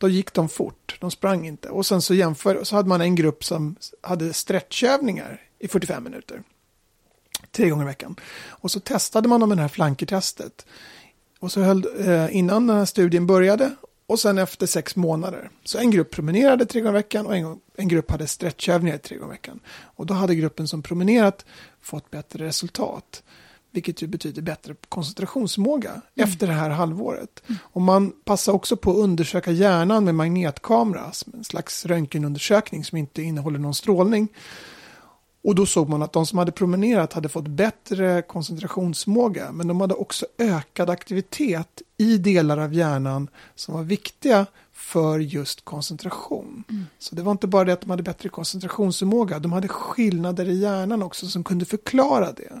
[0.00, 1.68] Då gick de fort, de sprang inte.
[1.68, 6.42] Och sen så jämför, så hade man en grupp som hade stretchövningar i 45 minuter.
[7.52, 8.16] Tre gånger i veckan.
[8.48, 10.66] Och så testade man dem med det här flankertestet.
[11.38, 13.70] Och så höll, eh, innan den här studien började
[14.06, 15.50] och sen efter sex månader.
[15.64, 19.16] Så en grupp promenerade tre gånger i veckan och en, en grupp hade stretchövningar tre
[19.16, 19.60] gånger i veckan.
[19.80, 21.44] Och då hade gruppen som promenerat
[21.80, 23.22] fått bättre resultat.
[23.72, 27.42] Vilket ju betyder bättre koncentrationsförmåga efter det här halvåret.
[27.62, 31.12] Och man passar också på att undersöka hjärnan med magnetkamera.
[31.12, 34.28] Som en slags röntgenundersökning som inte innehåller någon strålning.
[35.42, 39.52] Och då såg man att de som hade promenerat hade fått bättre koncentrationsförmåga.
[39.52, 45.64] Men de hade också ökad aktivitet i delar av hjärnan som var viktiga för just
[45.64, 46.64] koncentration.
[46.98, 49.38] Så det var inte bara det att de hade bättre koncentrationsförmåga.
[49.38, 52.60] De hade skillnader i hjärnan också som kunde förklara det.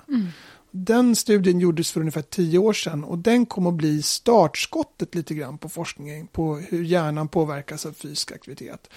[0.70, 5.34] Den studien gjordes för ungefär tio år sedan och den kom att bli startskottet lite
[5.34, 8.88] grann på forskningen på hur hjärnan påverkas av fysisk aktivitet.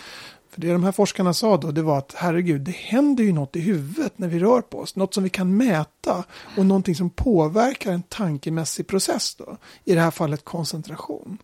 [0.50, 3.56] För det de här forskarna sa då, det var att herregud, det händer ju något
[3.56, 4.96] i huvudet när vi rör på oss.
[4.96, 6.24] Något som vi kan mäta
[6.58, 9.58] och någonting som påverkar en tankemässig process då.
[9.84, 11.38] I det här fallet koncentration.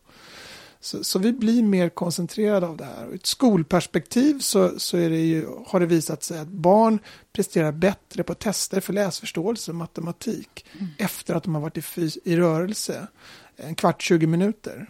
[0.82, 3.08] Så, så, vi blir mer koncentrerade av det här.
[3.08, 7.00] Ur ett skolperspektiv så, så det ju, har det visat sig att barn
[7.34, 10.88] presterar bättre på tester för läsförståelse och matematik mm.
[10.98, 13.08] efter att de har varit i, fys, i rörelse
[13.56, 14.90] en kvart, 20 minuter.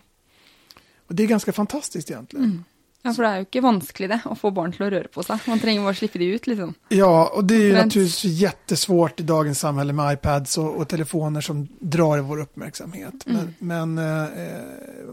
[1.07, 2.45] Och det är ganska fantastiskt egentligen.
[2.45, 2.63] Mm.
[3.01, 5.23] Ja, för det är ju inte vanskligt det, att få barn till att röra på
[5.23, 5.37] sig.
[5.47, 6.73] Man tränger bara släppa det ut liksom.
[6.89, 7.85] Ja, och det är ju Men...
[7.85, 13.13] naturligtvis jättesvårt i dagens samhälle med iPads och, och telefoner som drar vår uppmärksamhet.
[13.25, 13.53] Mm.
[13.59, 14.29] Men, men eh,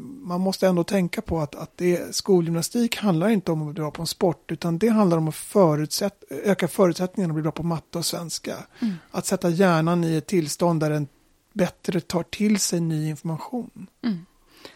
[0.01, 3.91] man måste ändå tänka på att, att det, skolgymnastik handlar inte om att bli bra
[3.91, 7.63] på en sport, utan det handlar om att förutsätt, öka förutsättningarna att bli bra på
[7.63, 8.55] matte och svenska.
[8.81, 8.95] Mm.
[9.11, 11.09] Att sätta hjärnan i ett tillstånd där den
[11.53, 13.87] bättre tar till sig ny information.
[14.05, 14.27] Mm.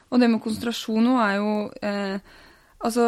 [0.09, 2.20] Och det med koncentration är ju eh,
[2.80, 3.04] Altså,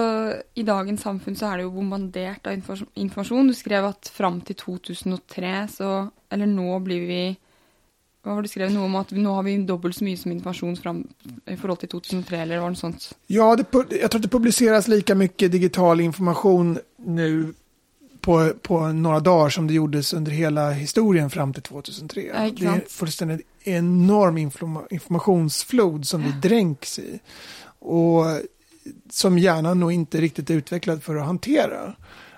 [0.54, 3.48] I dagens samfunn så er det jo bombardert av informasjon.
[3.48, 5.92] Du skrev at fram til 2003 så
[6.32, 7.22] Eller nå blir vi
[8.22, 10.76] hva var det skrevet noe om at nå har vi dobbelt så mye som informasjon
[10.78, 11.00] fram,
[11.50, 13.08] i forhold till 2003, eller var det sånt?
[13.26, 17.54] Ja, det, jag tror att det publiceras lika mycket digital information nu
[18.20, 22.22] på, på några dagar som det gjordes under hela historien fram till 2003.
[22.22, 24.38] Ja, det är fullständigt enorm
[24.90, 27.20] informationsflod som vi dränks i.
[27.78, 28.24] Och
[29.10, 31.94] som hjärnan nog inte riktigt är utvecklad för att hantera.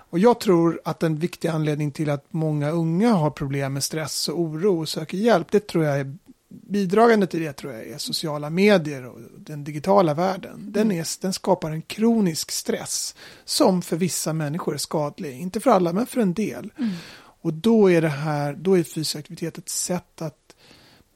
[0.09, 4.27] Och jag tror att en viktig anledning till att många unga har problem med stress
[4.27, 6.15] och oro och söker hjälp, det tror jag är
[6.49, 10.71] bidragande till det tror jag är sociala medier och den digitala världen.
[10.71, 15.39] Den, är, den skapar en kronisk stress som för vissa människor är skadlig.
[15.39, 16.71] Inte för alla, men för en del.
[16.77, 16.91] Mm.
[17.17, 20.55] Och då är det här, då är fysisk aktivitet ett sätt att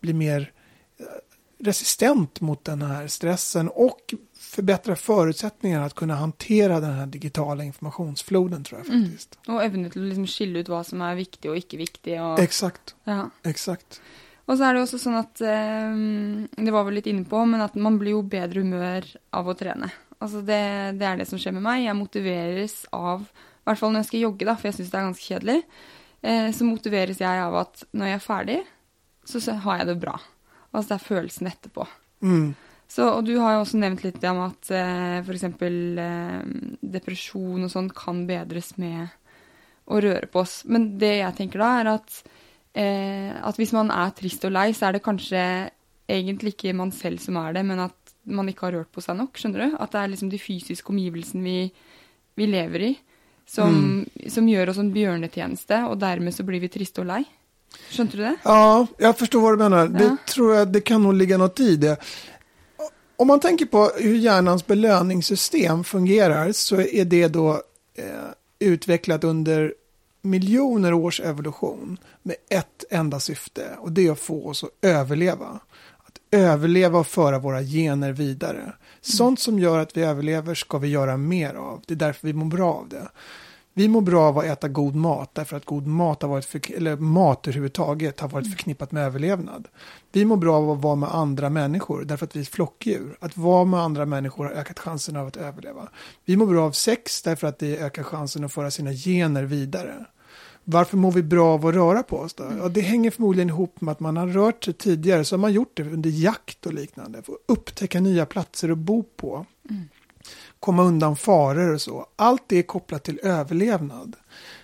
[0.02, 0.52] bli mer
[1.00, 1.06] eh,
[1.60, 4.14] resistent mot den här stressen och
[4.60, 9.04] förbättra förutsättningarna att kunna hantera den här digitala informationsfloden tror jag mm.
[9.04, 9.40] faktiskt.
[9.48, 9.58] Mm.
[9.58, 12.22] Och även till liksom skilja ut vad som är viktigt och icke viktigt.
[12.22, 12.40] Och...
[12.40, 12.96] Exakt.
[13.04, 13.30] Ja.
[13.44, 14.02] Exakt.
[14.46, 15.92] Och så är det också så att, eh,
[16.64, 19.58] det var väl lite inne på, men att man blir ju bättre humör av att
[19.60, 19.90] träna.
[20.18, 21.86] Alltså det, det är det som sker med mig.
[21.86, 23.26] Jag motiveras av, i
[23.64, 25.66] alla fall när jag ska jogga då, för jag syns det är ganska kedligt,
[26.22, 28.64] eh, så motiveras jag av att när jag är färdig
[29.24, 30.20] så, så har jag det bra.
[30.72, 31.88] Alltså det är känslan efterpå.
[32.22, 32.56] Mm.
[32.90, 35.46] Så, og du har jo også nevnt litt om at eh, f.eks.
[35.46, 36.38] Eh,
[36.82, 39.12] depresjon og sånn kan bedres med
[39.90, 40.64] å røre på oss.
[40.66, 42.22] Men det jeg tenker da, er at,
[42.74, 45.44] eh, at hvis man er trist og lei, så er det kanskje
[46.10, 49.20] egentlig ikke man selv som er det, men at man ikke har rørt på seg
[49.20, 49.38] nok.
[49.38, 49.78] Skjønner du?
[49.78, 51.58] At det er liksom de fysiske omgivelsene vi,
[52.42, 52.94] vi lever i,
[53.50, 54.30] som, mm.
[54.34, 57.22] som gjør oss en bjørnetjeneste, og dermed så blir vi triste og lei.
[57.90, 58.36] Skjønte du det?
[58.44, 59.78] Ja, jag förstår vad du menar.
[59.78, 59.86] Ja.
[59.86, 61.98] Det tror jag, det kan nog ligga något i det.
[63.20, 67.52] Om man tänker på hur hjärnans belöningssystem fungerar så är det då
[67.96, 68.06] eh,
[68.60, 69.74] utvecklat under
[70.22, 75.60] miljoner års evolution med ett enda syfte och det är att få oss att överleva.
[75.98, 78.74] Att överleva och föra våra gener vidare.
[79.02, 81.84] Sånt som gör att vi överlever ska vi göra mer av.
[81.88, 83.10] Det är därför vi mår bra av det.
[83.80, 86.76] Vi mår bra av att äta god mat därför att god mat har varit, för,
[86.76, 88.58] eller mat överhuvudtaget har varit mm.
[88.58, 89.68] förknippat med överlevnad.
[90.12, 93.18] Vi mår bra av att vara med andra människor därför att vi är flockdjur.
[93.20, 95.90] Att vara med andra människor har ökat chansen av att överleva.
[96.26, 100.06] Vi mår bra av sex därför att det ökar chansen att föra sina gener vidare.
[100.64, 102.44] Varför mår vi bra av att röra på oss då?
[102.60, 105.54] Ja, det hänger förmodligen ihop med att man har rört sig tidigare så har man
[105.54, 107.22] gjort det under jakt och liknande.
[107.22, 109.46] För att upptäcka nya platser att bo på.
[109.70, 109.88] Mm
[110.60, 112.08] komma undan faror och så.
[112.16, 114.16] Allt det är kopplat till överlevnad.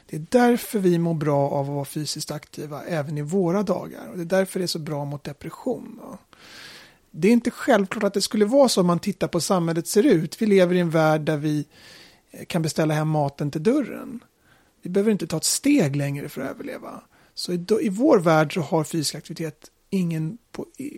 [0.09, 4.07] Det är därför vi mår bra av att vara fysiskt aktiva även i våra dagar.
[4.09, 5.99] Och det är därför det är så bra mot depression.
[7.11, 10.03] Det är inte självklart att det skulle vara så om man tittar på samhället ser
[10.03, 10.41] ut.
[10.41, 11.65] Vi lever i en värld där vi
[12.31, 14.19] eh, kan beställa hem maten till dörren.
[14.81, 17.01] Vi behöver inte ta ett steg längre för att överleva.
[17.33, 20.37] Så i, i vår värld så har fysisk aktivitet ingen,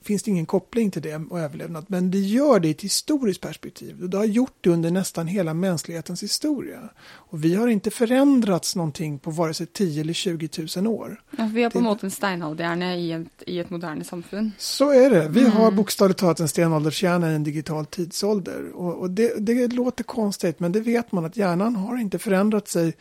[0.03, 1.85] finns det ingen koppling till det och överlevnad.
[1.87, 4.03] Men det gör det i ett historiskt perspektiv.
[4.03, 6.89] Och det har gjort det under nästan hela mänsklighetens historia.
[7.07, 11.21] Och vi har inte förändrats någonting på vare sig 10 eller 20 000 år.
[11.37, 14.51] Ja, vi har på något en stenålderhjärna i ett, i ett modernt samfund.
[14.57, 15.27] Så är det.
[15.29, 15.51] Vi mm.
[15.51, 18.71] har bokstavligt talat en stenåldershjärna i en digital tidsålder.
[18.75, 22.67] Och, och det, det låter konstigt, men det vet man att hjärnan har inte förändrat
[22.67, 22.93] sig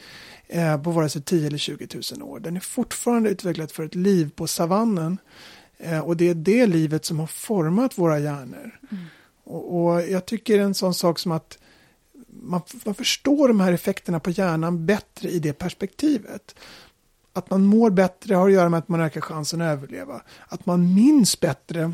[0.48, 2.40] eh, på vare sig 10 eller 20 000 år.
[2.40, 5.18] Den är fortfarande utvecklad för ett liv på savannen
[5.78, 8.80] Eh, och det är det livet som har format våra hjärnor.
[8.90, 9.04] Mm.
[9.44, 11.58] Och, och, jag tycker en sån sak som att
[12.42, 16.54] man, man förstår de här effekterna på hjärnan bättre i det perspektivet.
[17.32, 20.22] att man mår bättre har att göra med att man ökar chansen att överleva.
[20.48, 21.92] Att man minns bättre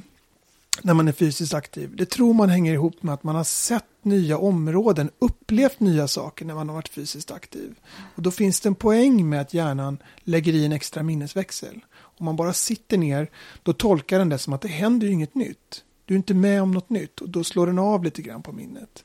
[0.82, 1.96] när man är fysiskt aktiv.
[1.96, 6.44] Det tror man hänger ihop med att man har sett nya områden, upplevt nya saker
[6.44, 7.74] när man har varit fysiskt aktiv.
[8.16, 11.80] Och då finns det en poäng med att hjärnan lägger i en extra minnesväxel.
[12.18, 13.30] Om man bara sitter ner,
[13.62, 15.84] då tolkar den det som att det händer ju inget nytt.
[16.04, 18.52] Du är inte med om något nytt och då slår den av lite grann på
[18.52, 19.04] minnet.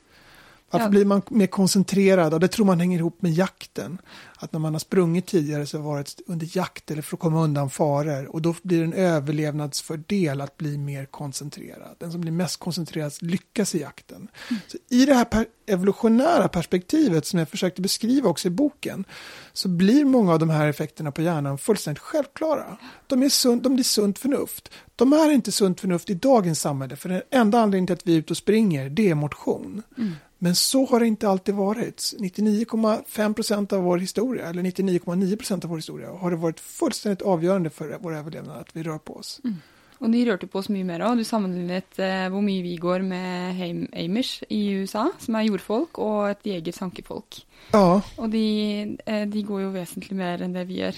[0.70, 0.90] Varför ja.
[0.90, 2.34] blir man mer koncentrerad?
[2.34, 3.98] Och det tror man hänger ihop med jakten.
[4.36, 7.20] Att när man har sprungit tidigare så har det varit under jakt eller för att
[7.20, 8.26] komma undan faror.
[8.26, 11.96] Och då blir det en överlevnadsfördel att bli mer koncentrerad.
[11.98, 14.28] Den som blir mest koncentrerad lyckas i jakten.
[14.50, 14.60] Mm.
[14.66, 19.04] Så I det här per evolutionära perspektivet som jag försökte beskriva också i boken.
[19.52, 22.78] Så blir många av de här effekterna på hjärnan fullständigt självklara.
[23.06, 24.70] De, är sund, de blir sunt förnuft.
[24.96, 26.96] De är inte sunt förnuft i dagens samhälle.
[26.96, 29.82] För den enda anledningen till att vi är ute och springer det är motion.
[29.98, 30.12] Mm.
[30.38, 31.98] Men så har det inte alltid varit.
[32.18, 37.22] 99,5 procent av vår historia, eller 99,9 procent av vår historia, har det varit fullständigt
[37.22, 39.40] avgörande för vår överlevnad att vi rör på oss.
[39.44, 39.56] Mm.
[39.98, 41.16] Och ni rörte på oss mycket mer.
[41.16, 46.30] Du sammanlignet eh, hur mycket vi går med Amish i USA, som är jordfolk, och
[46.30, 47.46] ett eget sankefolk.
[47.72, 48.02] Ja.
[48.16, 50.94] Och de, eh, de går ju väsentligt mer än det vi gör.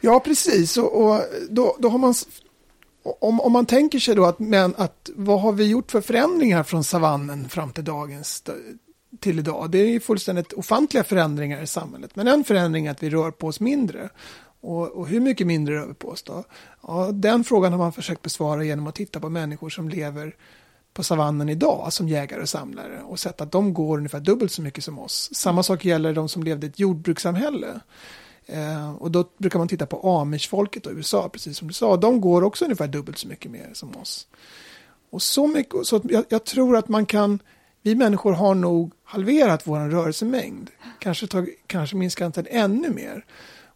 [0.00, 0.76] Ja, precis.
[0.76, 1.20] Och, och
[1.50, 2.14] då, då har man
[3.20, 6.62] om, om man tänker sig då att, men att vad har vi gjort för förändringar
[6.62, 8.44] från savannen fram till dagens
[9.20, 9.70] till idag?
[9.70, 12.16] Det är ju fullständigt ofantliga förändringar i samhället.
[12.16, 14.08] Men en förändring är att vi rör på oss mindre.
[14.60, 16.44] Och, och, hur mycket mindre rör vi på oss då?
[16.82, 20.34] Ja, den frågan har man försökt besvara genom att titta på människor som lever
[20.94, 24.62] på savannen idag som jägare och samlare och sett att de går ungefär dubbelt så
[24.62, 25.30] mycket som oss.
[25.32, 27.80] Samma sak gäller de som levde i ett jordbrukssamhälle.
[28.48, 31.96] Eh, och då brukar man titta på Amish-folket i USA, precis som du sa.
[31.96, 34.26] De går också ungefär dubbelt så mycket mer som oss.
[35.10, 37.38] Och så mycket, så jag, jag tror att man kan,
[37.82, 40.70] vi människor har nog halverat vår rörelsemängd.
[40.98, 43.24] Kanske, tag, kanske minskat den ännu mer.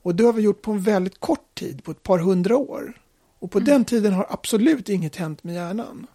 [0.02, 3.00] Och det har vi gjort på en väldigt kort tid, på ett par hundra år.
[3.38, 3.66] Och på mm.
[3.66, 6.06] den tiden har absolut inget hänt med hjärnan.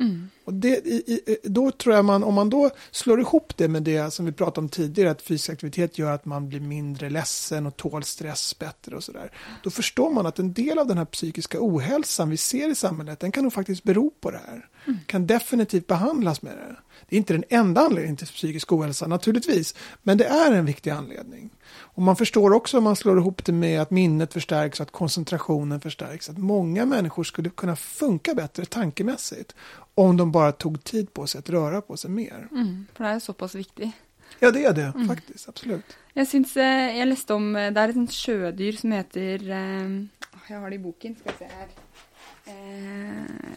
[0.00, 0.28] Mm.
[0.44, 4.12] Och det, i, då tror jag man, om man då slår ihop det med det
[4.12, 7.76] som vi pratade om tidigare, att fysisk aktivitet gör att man blir mindre ledsen och
[7.76, 9.30] tål stress bättre och sådär.
[9.62, 13.20] Då förstår man att en del av den här psykiska ohälsan vi ser i samhället,
[13.20, 14.68] den kan nog faktiskt bero på det här.
[14.86, 14.98] Mm.
[15.06, 16.76] Kan definitivt behandlas med det.
[17.08, 20.90] Det är inte den enda anledningen till psykisk ohälsa naturligtvis, men det är en viktig
[20.90, 21.50] anledning.
[21.94, 25.80] Och man förstår också om man slår ihop det med att minnet förstärks, att koncentrationen
[25.80, 29.54] förstärks, att många människor skulle kunna funka bättre tankemässigt
[29.94, 32.48] om de bara tog tid på sig att röra på sig mer.
[32.50, 33.94] Mm, för det är så pass viktigt.
[34.38, 35.08] Ja, det är det mm.
[35.08, 35.96] faktiskt, absolut.
[36.12, 40.04] Jag syns, eh, jag läste om, eh, det är ett sjödyr som heter, eh,
[40.48, 41.68] jag har det i boken, ska jag se här.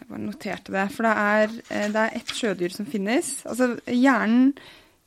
[0.08, 1.48] Jag noterade det, för det är,
[1.88, 3.46] det är ett sjödyr som finns.
[3.46, 4.52] Alltså hjärnan,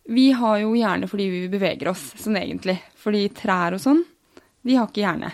[0.04, 2.80] vi har ju hjärna för vi beväger oss, sån egentligen.
[2.96, 4.08] För träd och sånt,
[4.62, 5.32] de har inte hjärna.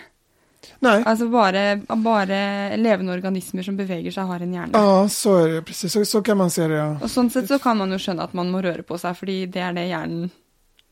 [0.78, 1.02] Nej.
[1.06, 4.70] Alltså bara, bara levande organismer som beväger sig har en hjärna.
[4.72, 5.62] Ja, så är det.
[5.62, 6.74] Precis, så, så kan man se det.
[6.74, 6.98] Ja.
[7.02, 9.26] Och sånt sätt så kan man ju skönja att man måste röra på sig, för
[9.26, 10.30] det är det hjärnan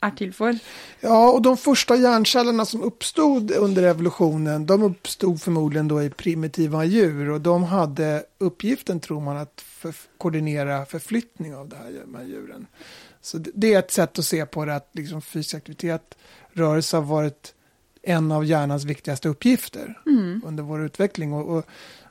[0.00, 0.59] är till för.
[1.00, 6.85] Ja, och de första hjärncellerna som uppstod under evolutionen, de uppstod förmodligen då i primitiva
[6.85, 12.14] djur och de hade uppgiften, tror man, att för, koordinera förflyttning av det här, de
[12.14, 12.66] här djuren.
[13.20, 16.14] Så det, det är ett sätt att se på det, att liksom fysisk aktivitet,
[16.52, 17.55] rörelse har varit
[18.07, 20.42] en av hjärnans viktigaste uppgifter mm.
[20.45, 21.33] under vår utveckling.
[21.33, 21.64] Och, och,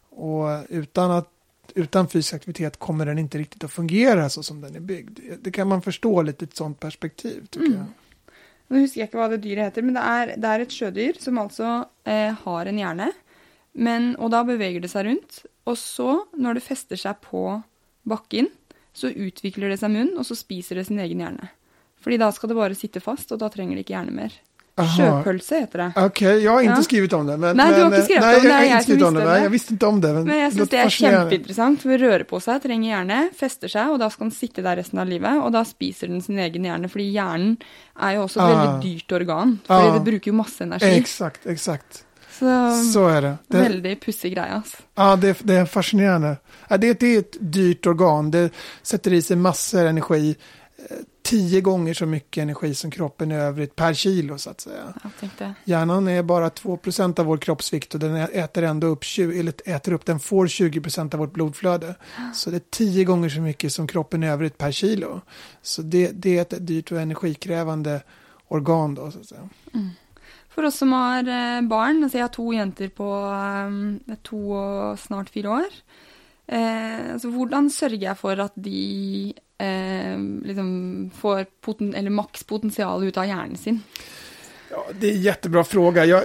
[0.10, 1.30] och, utan, att,
[1.76, 5.20] utan fysisk aktivitet kommer den inte riktigt att fungera så som den är byggd.
[5.42, 7.46] Det kan man förstå lite ett sånt perspektiv.
[7.50, 7.78] tycker mm.
[7.78, 7.88] jag.
[8.68, 11.14] Nu husker jag inte vad det dyret heter, men det är, det är ett sjödyr
[11.20, 13.12] som alltså eh, har en hjärna.
[13.72, 15.46] Men, och då beväger det sig runt.
[15.64, 17.62] Och så, när det fäster sig på
[18.02, 18.48] backen,
[18.94, 21.48] så utvecklar det sig mun och så spiser det sin egen hjärna.
[22.00, 24.34] För då ska det bara sitta fast och då tränger det inte hjärna mer.
[24.78, 25.92] Sjöpölse heter det.
[25.96, 26.84] Okej, okay, jag har inte ja.
[26.84, 27.38] skrivit om det.
[27.38, 28.50] Men, nej, men, du har inte skrivit nej, om det.
[28.50, 29.26] Nej, jag har inte skrivit om det.
[29.26, 30.14] Nej, jag visste inte om det.
[30.14, 33.86] Men, men jag syns det är jätteintressant, för röra på sig tränger hjärna, fäster sig
[33.86, 36.66] och då ska den sitta där resten av livet och då spiser den sin egen
[36.66, 37.58] hjärna, för hjärnan
[38.00, 38.66] är ju också ett ah.
[38.66, 39.94] väldigt dyrt organ, för ah.
[39.94, 40.98] det brukar ju massa energi.
[40.98, 42.06] Exakt, exakt.
[42.40, 43.38] Så, så är det.
[43.48, 44.78] det väldigt pussig grej alltså.
[44.96, 46.38] Ja, det, det är fascinerande.
[46.68, 48.50] Ja, det, det är ett dyrt organ, det
[48.82, 50.36] sätter i sig massor energi
[51.26, 54.94] tio gånger så mycket energi som kroppen i övrigt per kilo så att säga.
[55.64, 59.94] Hjärnan är bara 2% av vår kroppsvikt och den äter ändå upp, 20, eller äter
[59.94, 61.96] upp, den får 20% av vårt blodflöde.
[62.34, 65.22] Så det är tio gånger så mycket som kroppen i övrigt per kilo.
[65.62, 68.02] Så det, det är ett dyrt och energikrävande
[68.48, 69.50] organ då så att säga.
[69.74, 69.90] Mm.
[70.50, 73.14] För oss som har eh, barn, alltså jag har två jenter på
[73.68, 75.66] um, två och snart fyra år.
[76.48, 77.28] Eh, alltså,
[77.94, 83.82] jag för att de eh, liksom får poten eller maxpotential ut av hjärnan sin?
[84.72, 86.06] Ja, det är en jättebra fråga.
[86.06, 86.24] Jag,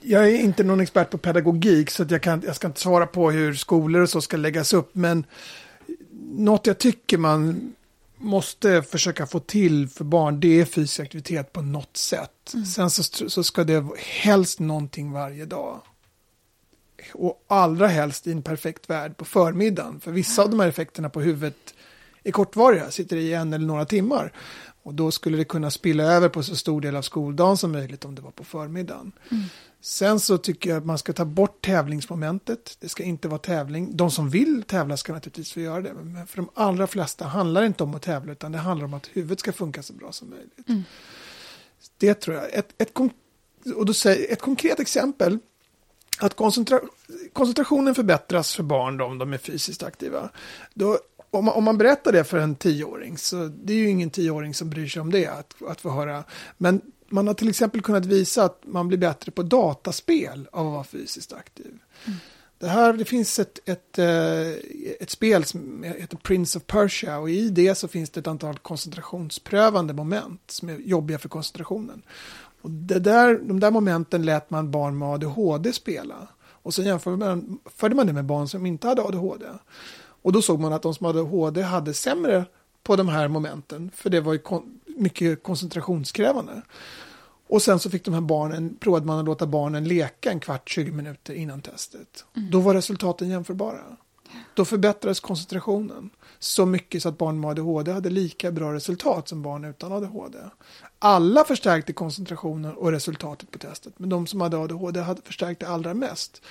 [0.00, 3.30] Jag är inte någon expert på pedagogik så jag, kan, jag ska inte svara på
[3.30, 4.94] hur skolor och så ska läggas upp.
[4.94, 5.24] Men
[6.38, 7.72] något jag tycker man
[8.16, 12.54] måste försöka få till för barn det är fysisk aktivitet på något sätt.
[12.54, 12.66] Mm.
[12.66, 15.80] Sen så, så ska det helst någonting varje dag.
[17.14, 20.00] Och allra helst i en perfekt värld på förmiddagen.
[20.00, 21.74] För vissa av de här effekterna på huvudet
[22.28, 24.32] är kortvariga, sitter i en eller några timmar.
[24.82, 28.04] Och då skulle det kunna spilla över på så stor del av skoldagen som möjligt
[28.04, 29.12] om det var på förmiddagen.
[29.30, 29.44] Mm.
[29.80, 32.76] Sen så tycker jag att man ska ta bort tävlingsmomentet.
[32.80, 33.96] Det ska inte vara tävling.
[33.96, 35.94] De som vill tävla ska naturligtvis få göra det.
[35.94, 38.94] Men för de allra flesta handlar det inte om att tävla utan det handlar om
[38.94, 40.68] att huvudet ska funka så bra som möjligt.
[40.68, 40.82] Mm.
[41.98, 42.54] Det tror jag.
[42.54, 42.92] Ett, ett,
[43.76, 45.38] och då säger, ett konkret exempel
[46.18, 46.80] att koncentra
[47.32, 50.30] koncentrationen förbättras för barn då, om de är fysiskt aktiva.
[50.74, 50.98] Då,
[51.30, 54.54] om, man, om man berättar det för en tioåring, så det är ju ingen tioåring
[54.54, 56.24] som bryr sig om det, att, att få höra.
[56.58, 60.72] Men man har till exempel kunnat visa att man blir bättre på dataspel av att
[60.72, 61.78] vara fysiskt aktiv.
[62.04, 62.18] Mm.
[62.58, 64.50] Det, här, det finns ett, ett, eh,
[65.00, 68.58] ett spel som heter Prince of Persia och i det så finns det ett antal
[68.58, 72.02] koncentrationsprövande moment som är jobbiga för koncentrationen.
[72.60, 76.28] Och det där, de där momenten lät man barn med ADHD spela.
[76.66, 79.46] Och så jämförde man, man det med barn som inte hade ADHD.
[80.26, 82.44] Och då såg man att de som hade ADHD hade sämre
[82.82, 86.62] på de här momenten, för det var ju kon mycket koncentrationskrävande.
[87.48, 90.68] Och sen så fick de här barnen, provade man att låta barnen leka en kvart,
[90.68, 92.24] 20 minuter innan testet.
[92.36, 92.50] Mm.
[92.50, 93.80] Då var resultaten jämförbara.
[94.54, 99.42] Då förbättrades koncentrationen så mycket så att barn med ADHD hade lika bra resultat som
[99.42, 100.38] barn utan ADHD.
[100.98, 105.68] Alla förstärkte koncentrationen och resultatet på testet, men de som hade ADHD hade förstärkt det
[105.68, 106.42] allra mest.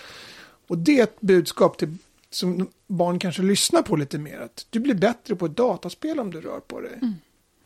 [0.68, 1.98] Och det är ett budskap till,
[2.30, 6.32] som barn kanske lyssnar på lite mer, att du blir bättre på ett dataspel om
[6.32, 7.00] du rör på dig.
[7.02, 7.14] Mm.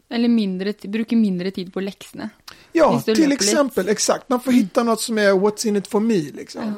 [0.09, 2.29] Eller mindre, bruker mindre tid på läxorna.
[2.71, 3.91] Ja, till exempel, lite.
[3.91, 4.29] exakt.
[4.29, 4.63] Man får mm.
[4.63, 6.63] hitta något som är what's in it for me, liksom.
[6.63, 6.73] Ja.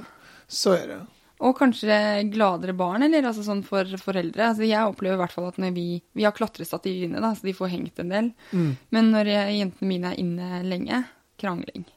[0.47, 1.05] Så är det.
[1.41, 4.51] Og kanskje gladere barn, eller altså sånn for foreldre.
[4.51, 7.47] Altså jeg opplever i hvert fall at når vi Vi har klatrestativ inne, da, så
[7.47, 8.29] de får hengt en del.
[8.51, 8.75] Mm.
[8.89, 11.03] Men når jeg, jentene mine er inne lenge,
[11.41, 11.88] krangling.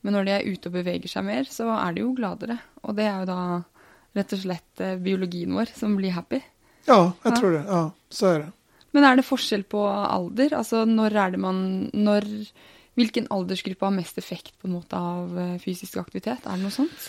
[0.00, 2.58] Men når de er ute og beveger seg mer, så er de jo gladere.
[2.82, 3.40] Og det er jo da
[4.16, 6.40] rett og slett eh, biologien vår som blir happy.
[6.88, 7.62] Ja, jeg tror det.
[7.68, 8.50] Ja, så er det.
[8.96, 10.56] Men er det forskjell på alder?
[10.58, 11.58] Altså når er det man
[11.94, 12.26] Når
[12.98, 16.42] Hvilken aldersgruppe har mest effekt på en måte av eh, fysisk aktivitet?
[16.44, 17.04] Er det noe sånt?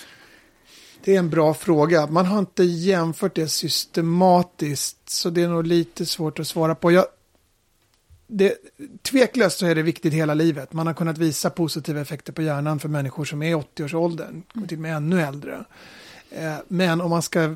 [1.04, 2.08] Det är en bra fråga.
[2.08, 6.92] Man har inte jämfört det systematiskt, så det är nog lite svårt att svara på.
[6.92, 7.06] Jag,
[8.28, 8.56] det,
[9.02, 10.74] tveklöst så är det viktigt hela livet.
[10.74, 14.78] Man har kunnat visa positiva effekter på hjärnan för människor som är 80-årsåldern, och till
[14.78, 15.66] och med ännu äldre.
[16.32, 17.56] Eh, men om man ska,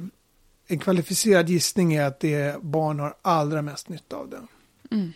[0.68, 4.42] en kvalificerad gissning är att det barn har allra mest nytta av det.
[4.96, 5.14] Mm.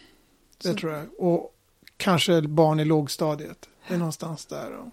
[0.62, 0.76] Det så.
[0.76, 1.06] tror jag.
[1.18, 1.56] Och
[1.98, 3.70] kanske barn i lågstadiet.
[3.88, 4.92] Det är någonstans där.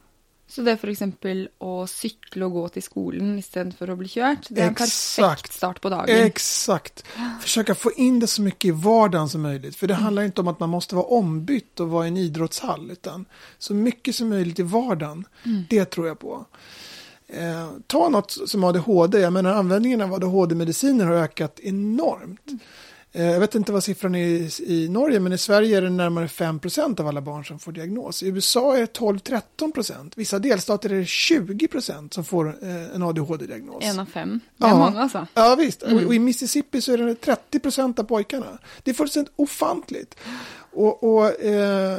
[0.49, 4.09] Så det är för exempel att cykla och gå till skolan istället för att bli
[4.09, 4.47] kört.
[4.49, 4.81] Det är Exakt.
[4.81, 6.05] en perfekt start på dagen.
[6.09, 7.05] Exakt.
[7.41, 9.77] Försöka få in det så mycket i vardagen som möjligt.
[9.77, 10.05] För det mm.
[10.05, 12.91] handlar inte om att man måste vara ombytt och vara i en idrottshall.
[12.91, 13.25] Utan
[13.59, 15.25] så mycket som möjligt i vardagen.
[15.45, 15.65] Mm.
[15.71, 16.47] Det tror jag på.
[17.29, 19.19] Eh, ta något som ADHD.
[19.19, 22.51] Jag menar användningen av ADHD-mediciner har ökat enormt.
[23.17, 26.27] Eh, jag vet inte vad siffran är i, Norge, men i Sverige är det närmare
[26.27, 28.23] 5% av alla barn som får diagnos.
[28.23, 33.85] I USA är det 12-13% Vissa delstater är det 20% som får eh, en ADHD-diagnos.
[33.85, 34.41] En av fem.
[34.57, 34.77] Det är ja.
[34.77, 35.27] många alltså.
[35.35, 35.83] Ja, visst.
[35.83, 36.07] Mm.
[36.07, 37.15] Och i Mississippi så är det
[37.53, 38.59] 30% av pojkarna.
[38.83, 40.17] Det är fullständigt ofantligt.
[40.77, 41.99] Och, och eh,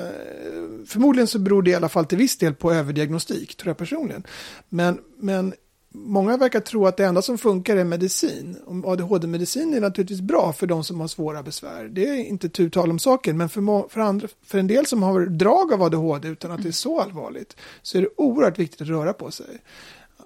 [0.85, 4.23] förmodligen så beror det i alla fall till viss del på överdiagnostik, tror jag personligen.
[4.69, 5.53] Men, men
[5.93, 8.57] många verkar tro att det enda som funkar är medicin.
[8.85, 11.85] ADHD-medicin är naturligtvis bra för de som har svåra besvär.
[11.85, 15.03] Det är inte tu tal om saken, men för, för, andra, för en del som
[15.03, 18.81] har drag av ADHD utan att det är så allvarligt så är det oerhört viktigt
[18.81, 19.61] att röra på sig.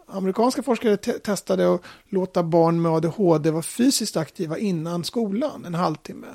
[0.07, 5.75] Amerikanska forskare te testade att låta barn med ADHD vara fysiskt aktiva innan skolan, en
[5.75, 6.27] halvtimme.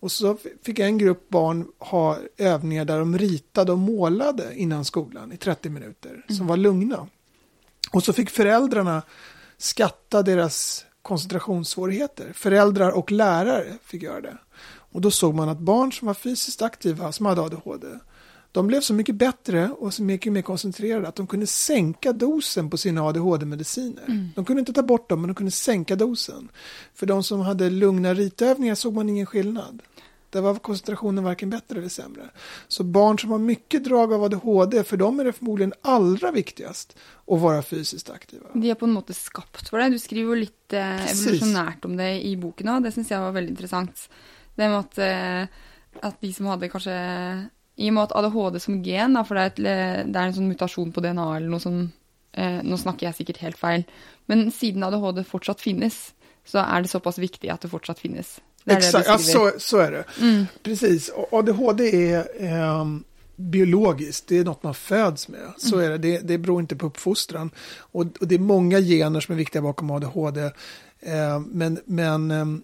[0.00, 5.32] Och så fick en grupp barn ha övningar där de ritade och målade innan skolan
[5.32, 6.46] i 30 minuter, som mm.
[6.46, 7.08] var lugna.
[7.92, 9.02] Och så fick föräldrarna
[9.58, 12.32] skatta deras koncentrationssvårigheter.
[12.32, 14.38] Föräldrar och lärare fick göra det.
[14.92, 17.86] Och då såg man att barn som var fysiskt aktiva, som hade ADHD,
[18.52, 22.70] de blev så mycket bättre och så mycket mer koncentrerade att de kunde sänka dosen
[22.70, 24.04] på sina ADHD-mediciner.
[24.08, 24.28] Mm.
[24.34, 26.48] De kunde inte ta bort dem, men de kunde sänka dosen.
[26.94, 29.82] För de som hade lugna ritövningar såg man ingen skillnad.
[30.30, 32.30] Där var koncentrationen varken bättre eller sämre.
[32.68, 36.96] Så barn som har mycket drag av ADHD, för dem är det förmodligen allra viktigast
[37.26, 38.46] att vara fysiskt aktiva.
[38.52, 39.88] De har på något sätt skapt för det.
[39.88, 44.10] Du skriver lite evolutionärt om det i boken och det syns jag var väldigt intressant.
[44.54, 45.42] Det med att, eh,
[46.02, 46.92] att de som hade kanske,
[47.76, 49.56] i och med att ADHD som gen, för det är, ett,
[50.12, 51.90] det är en sån mutation på DNA eller något som
[52.32, 53.84] eh, Nå snakker jeg sikkert helt feil,
[54.26, 56.14] men siden ADHD fortsatt finnes,
[56.44, 58.40] så är det så pass viktigt att det fortsatt finnes.
[58.64, 60.04] Exakt, ja, så, så är det.
[60.20, 60.46] Mm.
[60.62, 62.84] Precis, ADHD är eh,
[63.36, 65.52] biologiskt, det är något man föds med.
[65.56, 65.86] Så mm.
[65.86, 67.50] är det, det, det beror inte på uppfostran.
[67.78, 70.40] Och, och, det är många gener som är viktiga bakom ADHD.
[71.00, 72.62] Eh, men men ehm,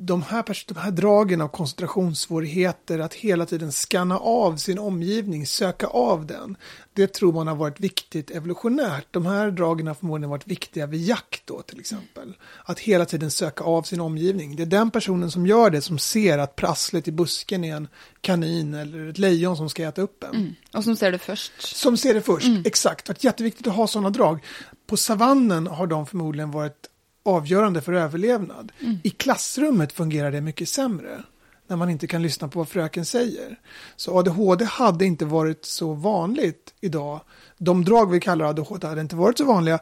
[0.00, 5.86] de här, de här dragen av koncentrationssvårigheter, att hela tiden skanna av sin omgivning, söka
[5.86, 6.56] av den,
[6.92, 9.06] det tror man har varit viktigt evolutionärt.
[9.10, 12.36] De här dragen har förmodligen varit viktiga vid jakt då till exempel.
[12.64, 14.56] Att hela tiden söka av sin omgivning.
[14.56, 17.88] Det är den personen som gör det som ser att prasslet i busken är en
[18.20, 20.34] kanin eller ett lejon som ska äta upp en.
[20.34, 20.54] Mm.
[20.74, 21.52] Och som ser det först.
[21.58, 22.62] Som ser det först, mm.
[22.66, 23.08] exakt.
[23.08, 24.44] Är jätteviktigt att ha sådana drag.
[24.86, 26.88] På savannen har de förmodligen varit
[27.22, 28.72] avgörande för överlevnad.
[28.80, 28.98] Mm.
[29.04, 31.22] I klassrummet fungerar det mycket sämre
[31.66, 33.58] när man inte kan lyssna på vad fröken säger.
[33.96, 37.20] Så ADHD hade inte varit så vanligt idag.
[37.58, 39.78] De drag vi kallar ADHD hade inte varit så vanliga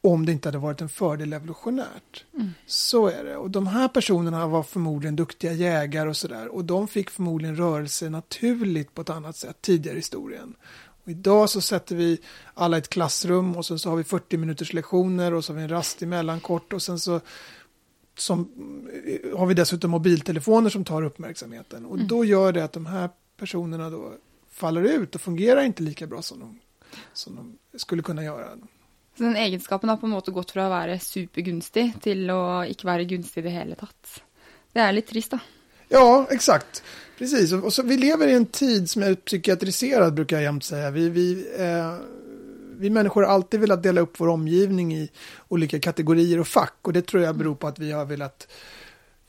[0.00, 2.24] om det inte hade varit en fördel evolutionärt.
[2.34, 2.50] Mm.
[2.66, 3.36] Så är det.
[3.36, 6.48] Och de här personerna var förmodligen duktiga jägare och sådär.
[6.48, 10.54] Och de fick förmodligen rörelse naturligt på ett annat sätt tidigare i historien.
[11.08, 12.20] Idag så sätter vi
[12.54, 15.56] alla i ett klassrum och sen så har vi 40 minuters lektioner och så har
[15.56, 17.20] vi en rast emellan kort och sen så
[18.16, 18.50] som,
[19.36, 21.86] har vi dessutom mobiltelefoner som tar uppmärksamheten.
[21.86, 22.06] Och mm.
[22.06, 24.12] då gör det att de här personerna då
[24.50, 26.58] faller ut och fungerar inte lika bra som de,
[27.12, 28.48] som de skulle kunna göra.
[29.16, 32.86] Så den egenskapen har på något sätt gått från att vara supergunstig till att inte
[32.86, 34.22] vara gunstig i det hela tatt.
[34.72, 35.38] Det är lite trist då.
[35.88, 36.82] Ja, exakt.
[37.18, 40.90] Precis, och så, vi lever i en tid som är psykiatriserad brukar jag jämt säga.
[40.90, 41.94] Vi, vi, eh,
[42.76, 45.10] vi människor har alltid velat dela upp vår omgivning i
[45.48, 48.48] olika kategorier och fack och det tror jag beror på att vi har velat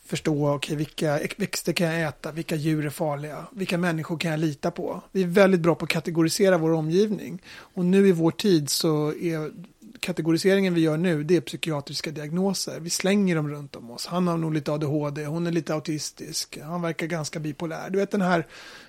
[0.06, 4.40] förstå okay, vilka växter kan jag äta, vilka djur är farliga, vilka människor kan jag
[4.40, 5.02] lita på.
[5.12, 9.14] Vi är väldigt bra på att kategorisera vår omgivning och nu i vår tid så
[9.14, 9.52] är
[10.00, 12.80] kategoriseringen vi gör nu, det är psykiatriska diagnoser.
[12.80, 14.06] Vi slänger dem runt om oss.
[14.06, 17.90] Han har nog lite ADHD, hon är lite autistisk, han verkar ganska bipolär.
[17.90, 18.48] Du vet den här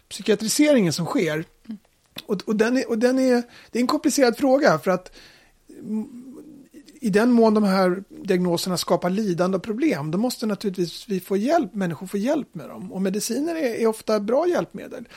[0.08, 1.44] psykiatriseringen som sker.
[2.26, 5.12] Och, och, den är, och den är, det är en komplicerad fråga för att
[7.00, 11.36] i den mån de här diagnoserna skapar lidande och problem, då måste naturligtvis vi få
[11.36, 12.92] hjälp, människor få hjälp med dem.
[12.92, 15.08] Och mediciner är, är ofta bra hjälpmedel.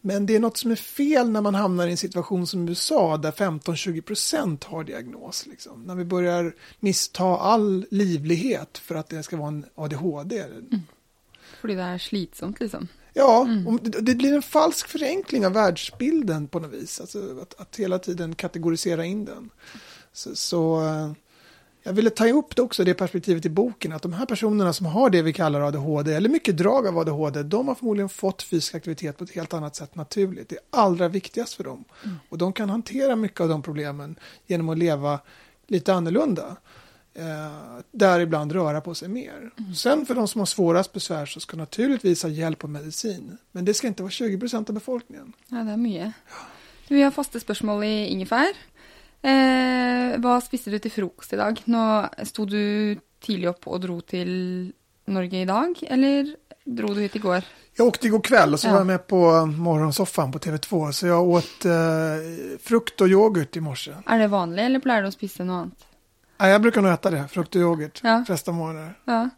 [0.00, 3.16] Men det är något som är fel när man hamnar i en situation som USA
[3.16, 5.46] där 15-20% har diagnos.
[5.46, 5.82] Liksom.
[5.82, 10.40] När vi börjar missta all livlighet för att det ska vara en ADHD.
[10.40, 10.82] Mm.
[11.60, 12.88] För det är slitsamt liksom.
[13.12, 13.78] Ja, mm.
[13.82, 17.00] det blir en falsk förenkling av världsbilden på något vis.
[17.00, 19.50] Alltså att, att hela tiden kategorisera in den.
[20.12, 21.12] Så, så eh,
[21.82, 24.86] jag ville ta upp det också, det perspektivet i boken, att de här personerna som
[24.86, 28.74] har det vi kallar ADHD, eller mycket drag av ADHD, de har förmodligen fått fysisk
[28.74, 30.48] aktivitet på ett helt annat sätt naturligt.
[30.48, 31.84] Det är allra viktigast för dem.
[32.04, 32.16] Mm.
[32.28, 34.16] Och de kan hantera mycket av de problemen
[34.46, 35.20] genom att leva
[35.66, 36.56] lite annorlunda.
[37.14, 39.50] Eh, däribland röra på sig mer.
[39.58, 39.74] Mm.
[39.74, 43.36] Sen för de som har svårast besvär så ska naturligtvis ha hjälp och medicin.
[43.52, 45.32] Men det ska inte vara 20 procent av befolkningen.
[45.48, 46.12] Ja, det är mycket.
[46.88, 48.48] Vi har fasta spörsmål i ingefär.
[49.22, 51.60] Eh, hva spiste du till frukost idag?
[51.64, 54.72] Nå sto du tidigt upp och drog till
[55.04, 57.44] Norge idag, eller drog du hit igår?
[57.76, 58.72] Jag åkte igår kväll och så ja.
[58.72, 60.92] var jag med på morgonsoffan på TV2.
[60.92, 61.72] Så jag åt eh,
[62.60, 63.92] frukt och yoghurt i morse.
[64.06, 65.86] Är det vanligt eller plejer du att spisa något annat?
[66.38, 68.24] Ja, jag brukar nog äta det, frukt och yoghurt, ja.
[68.26, 68.98] flesta morgnar.
[69.04, 69.30] Ja.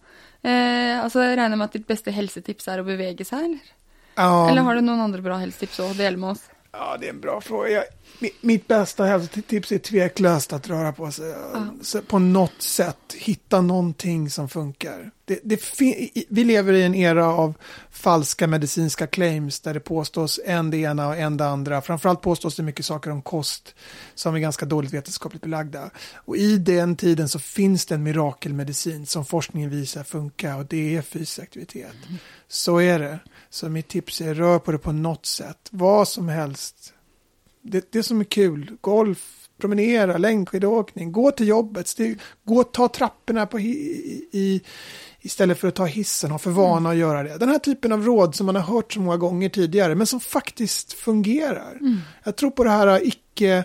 [0.50, 3.58] Eh, alltså, jag räknar med att ditt bästa hälsotips är att beväga sig, eller?
[4.14, 4.50] Ja.
[4.50, 6.48] Eller har du någon andra bra hälsotips att dela med oss?
[6.72, 7.70] Ja, det är en bra fråga.
[7.70, 7.84] Jag,
[8.40, 11.34] mitt bästa hälsotips är tveklöst att röra på sig.
[11.92, 12.00] Ja.
[12.06, 15.10] På något sätt hitta någonting som funkar.
[15.24, 15.80] Det, det
[16.28, 17.54] vi lever i en era av
[17.90, 21.82] falska medicinska claims där det påstås en det ena och en det andra.
[21.82, 23.74] Framförallt påstås det mycket saker om kost
[24.14, 25.90] som är ganska dåligt vetenskapligt belagda.
[26.14, 30.96] Och i den tiden så finns det en mirakelmedicin som forskningen visar funkar och det
[30.96, 31.94] är fysisk aktivitet.
[32.06, 32.18] Mm.
[32.48, 33.18] Så är det.
[33.52, 35.68] Så mitt tips är rör på det på något sätt.
[35.70, 36.94] Vad som helst
[37.62, 43.46] det, det som är kul, golf, promenera, längdskidåkning, gå till jobbet, stig, gå ta trapporna
[43.46, 43.72] på i,
[44.32, 44.60] i,
[45.20, 47.38] istället för att ta hissen, ha för vana att göra det.
[47.38, 50.20] Den här typen av råd som man har hört så många gånger tidigare, men som
[50.20, 51.76] faktiskt fungerar.
[51.80, 51.98] Mm.
[52.24, 53.64] Jag tror på det här icke,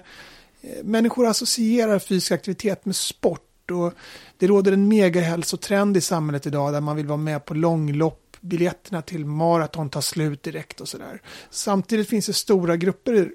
[0.62, 3.94] eh, människor associerar fysisk aktivitet med sport och
[4.38, 9.02] det råder en megahälsotrend i samhället idag där man vill vara med på långlopp biljetterna
[9.02, 11.22] till maraton tar slut direkt och sådär.
[11.50, 13.32] Samtidigt finns det stora grupper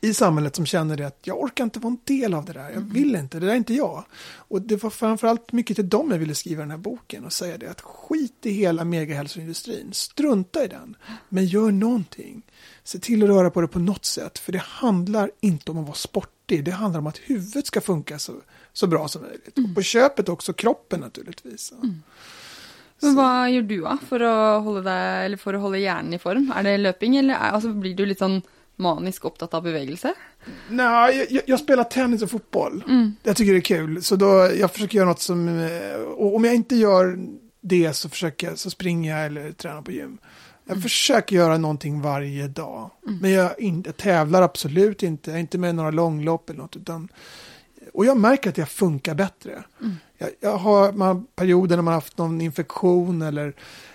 [0.00, 2.64] i samhället som känner det att jag orkar inte vara en del av det där,
[2.64, 2.88] jag mm.
[2.88, 4.04] vill inte, det där är inte jag.
[4.34, 7.58] Och det var framförallt mycket till dem jag ville skriva den här boken och säga
[7.58, 10.96] det att skit i hela megahälsoindustrin, strunta i den,
[11.28, 12.42] men gör någonting.
[12.84, 15.86] Se till att röra på det på något sätt, för det handlar inte om att
[15.86, 16.64] vara sportig.
[16.64, 18.32] Det handlar om att huvudet ska funka så,
[18.72, 19.58] så bra som möjligt.
[19.58, 21.72] Och på köpet också kroppen naturligtvis.
[21.72, 22.02] Mm.
[23.00, 26.18] Men vad gör du då för att hålla, deg, eller for å holde hjernen i
[26.18, 26.52] form?
[26.56, 28.42] Är det löpning, eller er, altså, blir du lite sånn
[28.76, 30.14] manisk upptatt av bevegelse?
[30.68, 32.84] Nej, jag, jag, spelar tennis och fotboll.
[32.88, 33.16] Mm.
[33.22, 34.02] Jag tycker det är kul.
[34.02, 37.18] Så då, jag försöker göra något som, eh, och om jag inte gör
[37.60, 40.18] det så försöker jag, så springer jag eller tränar på gym.
[40.64, 40.82] Jag mm.
[40.82, 42.90] försöker göra någonting varje dag.
[43.06, 43.18] Mm.
[43.18, 45.30] Men jag, in, jag, tävlar absolut inte.
[45.30, 46.76] Jag är inte med i några långlopp eller något.
[46.76, 47.08] Utan,
[47.94, 49.62] och jag märker att jag funkar bättre.
[50.18, 53.54] Jag, jag, har man, perioder när man haft någon infektion eller,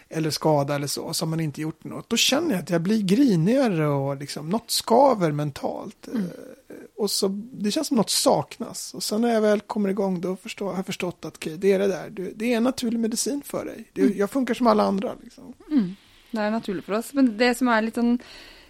[0.10, 2.10] eller skada eller så, så har man inte gjort något.
[2.10, 6.08] Då känner jag att jag blir grinigare och liksom, något skaver mentalt.
[6.08, 6.22] Mm.
[6.22, 8.94] Eh, och så, det känns som något saknas.
[8.94, 11.72] Och sen när jag väl kommer igång då förstår, har jag förstått att okay, det
[11.72, 12.32] är det där.
[12.36, 13.90] Det är en naturlig medicin för dig.
[13.94, 14.18] Det, mm.
[14.18, 15.16] Jag funkar som alla andra.
[15.24, 15.54] Liksom.
[15.72, 15.96] Mm.
[16.32, 17.14] Det är naturligt för oss.
[17.14, 18.20] Men det som är lite sån,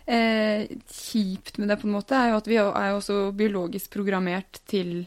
[0.06, 4.62] eh, kjipt med det på en måte, är ju att vi är också biologiskt programmerat
[4.66, 5.06] till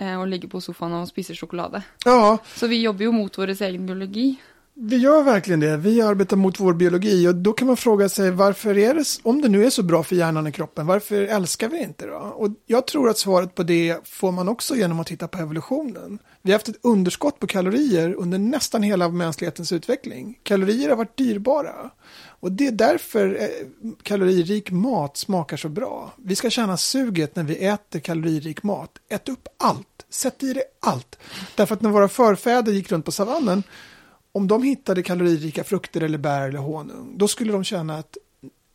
[0.00, 1.82] eh, att ligga på soffan och spisa choklad.
[2.04, 2.38] Ja.
[2.54, 4.36] Så vi jobbar ju mot vår egen biologi.
[4.82, 5.76] Vi gör verkligen det.
[5.76, 9.42] Vi arbetar mot vår biologi och då kan man fråga sig varför är det, om
[9.42, 12.16] det nu är så bra för hjärnan och kroppen, varför älskar vi inte då?
[12.16, 16.18] Och jag tror att svaret på det får man också genom att titta på evolutionen.
[16.42, 20.38] Vi har haft ett underskott på kalorier under nästan hela mänsklighetens utveckling.
[20.42, 21.90] Kalorier har varit dyrbara.
[22.40, 26.12] Och det är därför eh, kaloririk mat smakar så bra.
[26.16, 28.98] Vi ska känna suget när vi äter kaloririk mat.
[29.08, 29.86] Ät upp allt.
[30.08, 31.18] Sätt i dig allt.
[31.54, 33.62] Därför att när våra förfäder gick runt på savannen
[34.32, 38.16] om de hittade kaloririka frukter eller bär eller honung, då skulle de känna att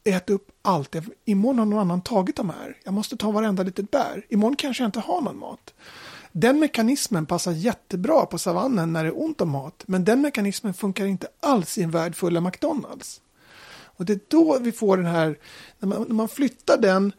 [0.03, 0.95] ät upp allt.
[1.26, 2.78] Imorgon har någon annan tagit de här.
[2.84, 4.26] Jag måste ta varenda litet bär.
[4.30, 5.74] Imorgon kanske jag inte har någon mat.
[6.32, 10.74] Den mekanismen passar jättebra på savannen när det är ont om mat, men den mekanismen
[10.74, 13.22] funkar inte alls i en värld full av McDonalds.
[13.95, 15.37] Och det är då vi får den här,
[15.79, 17.11] när man, när man flyttar den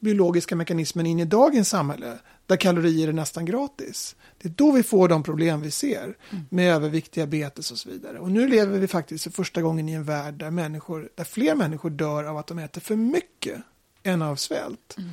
[0.00, 4.16] biologiska mekanismen in i dagens samhälle, där kalorier är nästan gratis.
[4.38, 6.44] Det är då vi får de problem vi ser mm.
[6.50, 8.18] med övervikt, diabetes och så vidare.
[8.18, 11.54] Och nu lever vi faktiskt för första gången i en värld där, människor, där fler
[11.54, 13.62] människor dör av att de äter för mycket
[14.02, 14.94] än av svält.
[14.98, 15.10] Mm.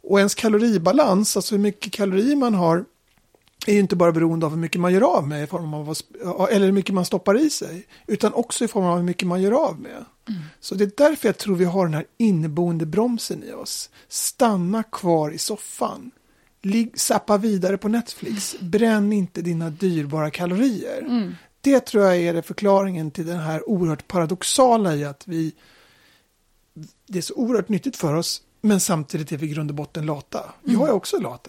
[0.00, 2.84] Och ens kaloribalans, alltså hur mycket kalorier man har,
[3.66, 5.86] är ju inte bara beroende av hur mycket man gör av med, i form av
[5.86, 9.28] vad, eller hur mycket man stoppar i sig, utan också i form av hur mycket
[9.28, 10.04] man gör av med.
[10.28, 10.42] Mm.
[10.60, 13.90] Så det är därför jag tror vi har den här inneboende bromsen i oss.
[14.08, 16.10] Stanna kvar i soffan.
[16.62, 18.56] Ligg, zappa vidare på Netflix.
[18.60, 20.98] Bränn inte dina dyrbara kalorier.
[20.98, 21.34] Mm.
[21.60, 25.52] Det tror jag är förklaringen till den här oerhört paradoxala i att vi
[27.06, 30.06] det är så oerhört nyttigt för oss men samtidigt är vi i grund och botten
[30.06, 30.38] lata.
[30.64, 30.80] Mm.
[30.80, 31.48] Jag är också lat.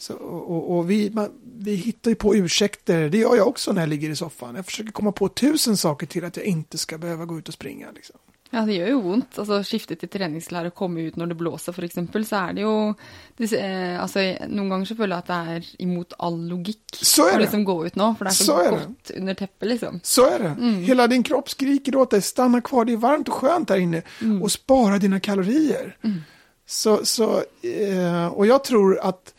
[0.00, 1.28] Så, och, och vi, man,
[1.58, 4.54] vi hittar ju på ursäkter, det gör jag också när jag ligger i soffan.
[4.54, 7.54] Jag försöker komma på tusen saker till att jag inte ska behöva gå ut och
[7.54, 7.86] springa.
[7.94, 8.16] Liksom.
[8.50, 9.38] Ja, det gör ju ont.
[9.38, 13.58] Alltså skiftet till träningslära, komma ut när det blåser för exempel, så är det ju,
[13.58, 16.98] eh, alltså någon gånger så känner jag att det är emot all logik.
[17.02, 17.34] Så är det.
[17.34, 19.18] Att liksom gå ut nu, för det är så, så är gott det.
[19.18, 20.00] under täppet liksom.
[20.02, 20.48] Så är det.
[20.48, 20.82] Mm.
[20.82, 24.02] Hela din kropp skriker åt dig, stanna kvar, det är varmt och skönt där inne
[24.20, 24.42] mm.
[24.42, 25.96] och spara dina kalorier.
[26.02, 26.20] Mm.
[26.66, 29.34] Så, så eh, och jag tror att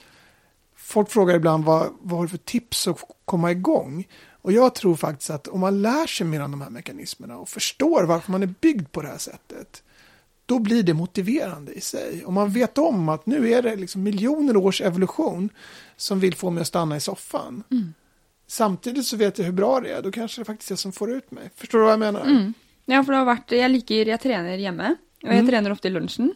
[0.92, 4.08] folk frågar ibland vad, vad har du för tips att komma igång?
[4.42, 7.50] Och jag tror faktiskt att om man lär sig mer om de här mekanismerna och
[7.50, 9.84] förstår varför man är byggd på det här sättet,
[10.46, 12.26] då blir det motiverande i sig.
[12.26, 15.50] Om man vet om att nu är det liksom miljoner års evolution
[15.98, 17.64] som vill få mig att stanna i soffan.
[17.72, 17.94] Mm.
[18.48, 21.12] Samtidigt så vet jag hur bra det är, då kanske det faktiskt är som får
[21.12, 21.50] ut mig.
[21.56, 22.22] Förstår du vad jag menar?
[22.22, 22.54] Mm.
[22.86, 25.48] Ja, för det har varit, jag liker, jag tränar hemma och jag mm.
[25.48, 26.34] tränar ofta i lunchen.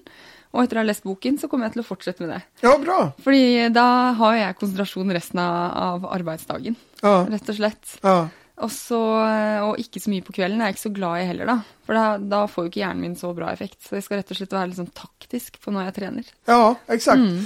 [0.56, 2.41] Och efter att ha läst boken så kommer jag till att fortsätta med det.
[2.62, 3.12] Ja, bra.
[3.24, 3.82] För då
[4.18, 6.76] har jag koncentration resten av arbetsdagen.
[7.01, 7.28] Ja.
[7.30, 7.97] Rätt och slett.
[8.01, 8.28] Ja.
[8.56, 9.28] Och, så,
[9.70, 11.60] och inte så mycket på kvällen är jag inte så glad i heller då.
[11.86, 13.88] För då, då får ju inte hjärnan min så bra effekt.
[13.89, 16.24] Så jag ska rätt och slett vara liksom taktisk på när jag tränar.
[16.45, 17.18] Ja, exakt.
[17.18, 17.45] Mm.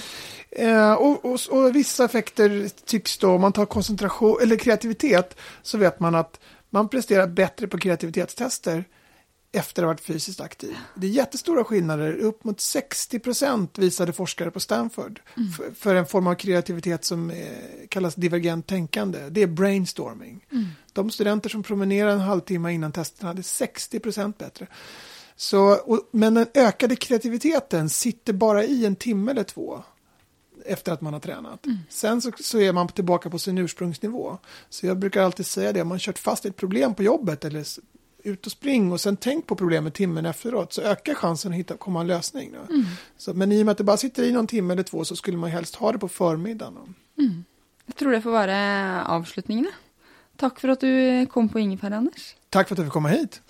[0.52, 5.78] Eh, och, och, och, vissa effekter tycks då, om man tar koncentration eller kreativitet, så
[5.78, 6.40] vet man att
[6.70, 8.86] man presterar bättre på kreativitetstester
[9.52, 10.78] efter att ha varit fysiskt aktiv.
[10.96, 15.52] Det är jättestora skillnader, upp mot 60 procent visade forskare på Stanford mm.
[15.52, 17.38] för, för, en form av kreativitet som eh,
[17.90, 19.30] kallas divergent tänkande.
[19.30, 20.46] Det är brainstorming.
[20.52, 20.66] Mm.
[20.94, 24.68] De studenter som promenerade en halvtimme innan testen hade 60 procent bättre.
[25.36, 29.84] Så, och, men den ökade kreativiteten sitter bara i en timme eller två
[30.66, 31.66] efter att man har tränat.
[31.66, 31.78] Mm.
[31.90, 34.38] Sen så, så, är man tillbaka på sin ursprungsnivå.
[34.70, 37.66] Så jag brukar alltid säga det, om man kört fast ett problem på jobbet eller
[38.24, 41.78] ut och spring och sen tänk på problemet timmen efteråt så ökar chansen att hitta,
[41.78, 42.50] komma en lösning.
[42.50, 42.86] Mm.
[43.18, 45.16] Så, men i och med att det bara sitter i någon timme eller två så
[45.16, 46.96] skulle man helst ha det på förmiddagen.
[47.18, 47.44] Mm.
[47.86, 49.68] Jag tror det får vara avslutningen.
[50.36, 52.36] Tack för att du kom på Ingefär Anders.
[52.50, 53.42] Tack för att du fick komma hit.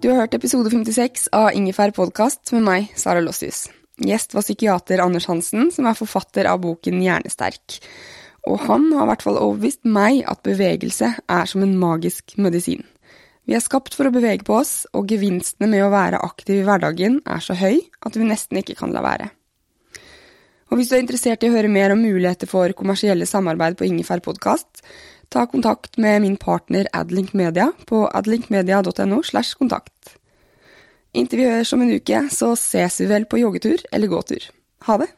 [0.00, 3.70] Du har hört Episod 56 av Ingefär podcast med mig, Sara Lossius.
[4.06, 7.78] Gjest var psykiater Anders Hansen, som er forfatter av boken Hjernesterk.
[8.50, 12.82] Og han har i hvert fall overbevist meg at bevegelse er som en magisk medisin.
[13.46, 16.66] Vi er skapt for å bevege på oss, og gevinstene med å være aktiv i
[16.66, 19.30] hverdagen er så høy at vi nesten ikke kan la være.
[20.70, 23.84] Og hvis du er interessert i å høre mer om muligheter for kommersielle samarbeid på
[23.90, 24.80] Ingefær podkast,
[25.28, 30.16] ta kontakt med min partner Adlink Media på adlinkmedia.no slash kontakt.
[31.12, 34.46] Inntil vi høres om en uke, så ses vi vel på joggetur eller gåtur.
[34.86, 35.10] Ha det!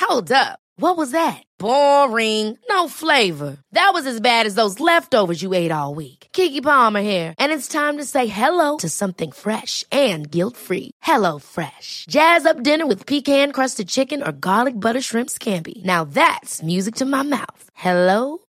[0.00, 0.58] Hold up.
[0.76, 1.44] What was that?
[1.58, 2.58] Boring.
[2.68, 3.58] No flavor.
[3.72, 6.28] That was as bad as those leftovers you ate all week.
[6.32, 10.90] Kiki Palmer here, and it's time to say hello to something fresh and guilt-free.
[11.02, 12.06] Hello Fresh.
[12.08, 15.84] Jazz up dinner with pecan-crusted chicken or garlic butter shrimp scampi.
[15.84, 17.62] Now that's music to my mouth.
[17.74, 18.38] Hello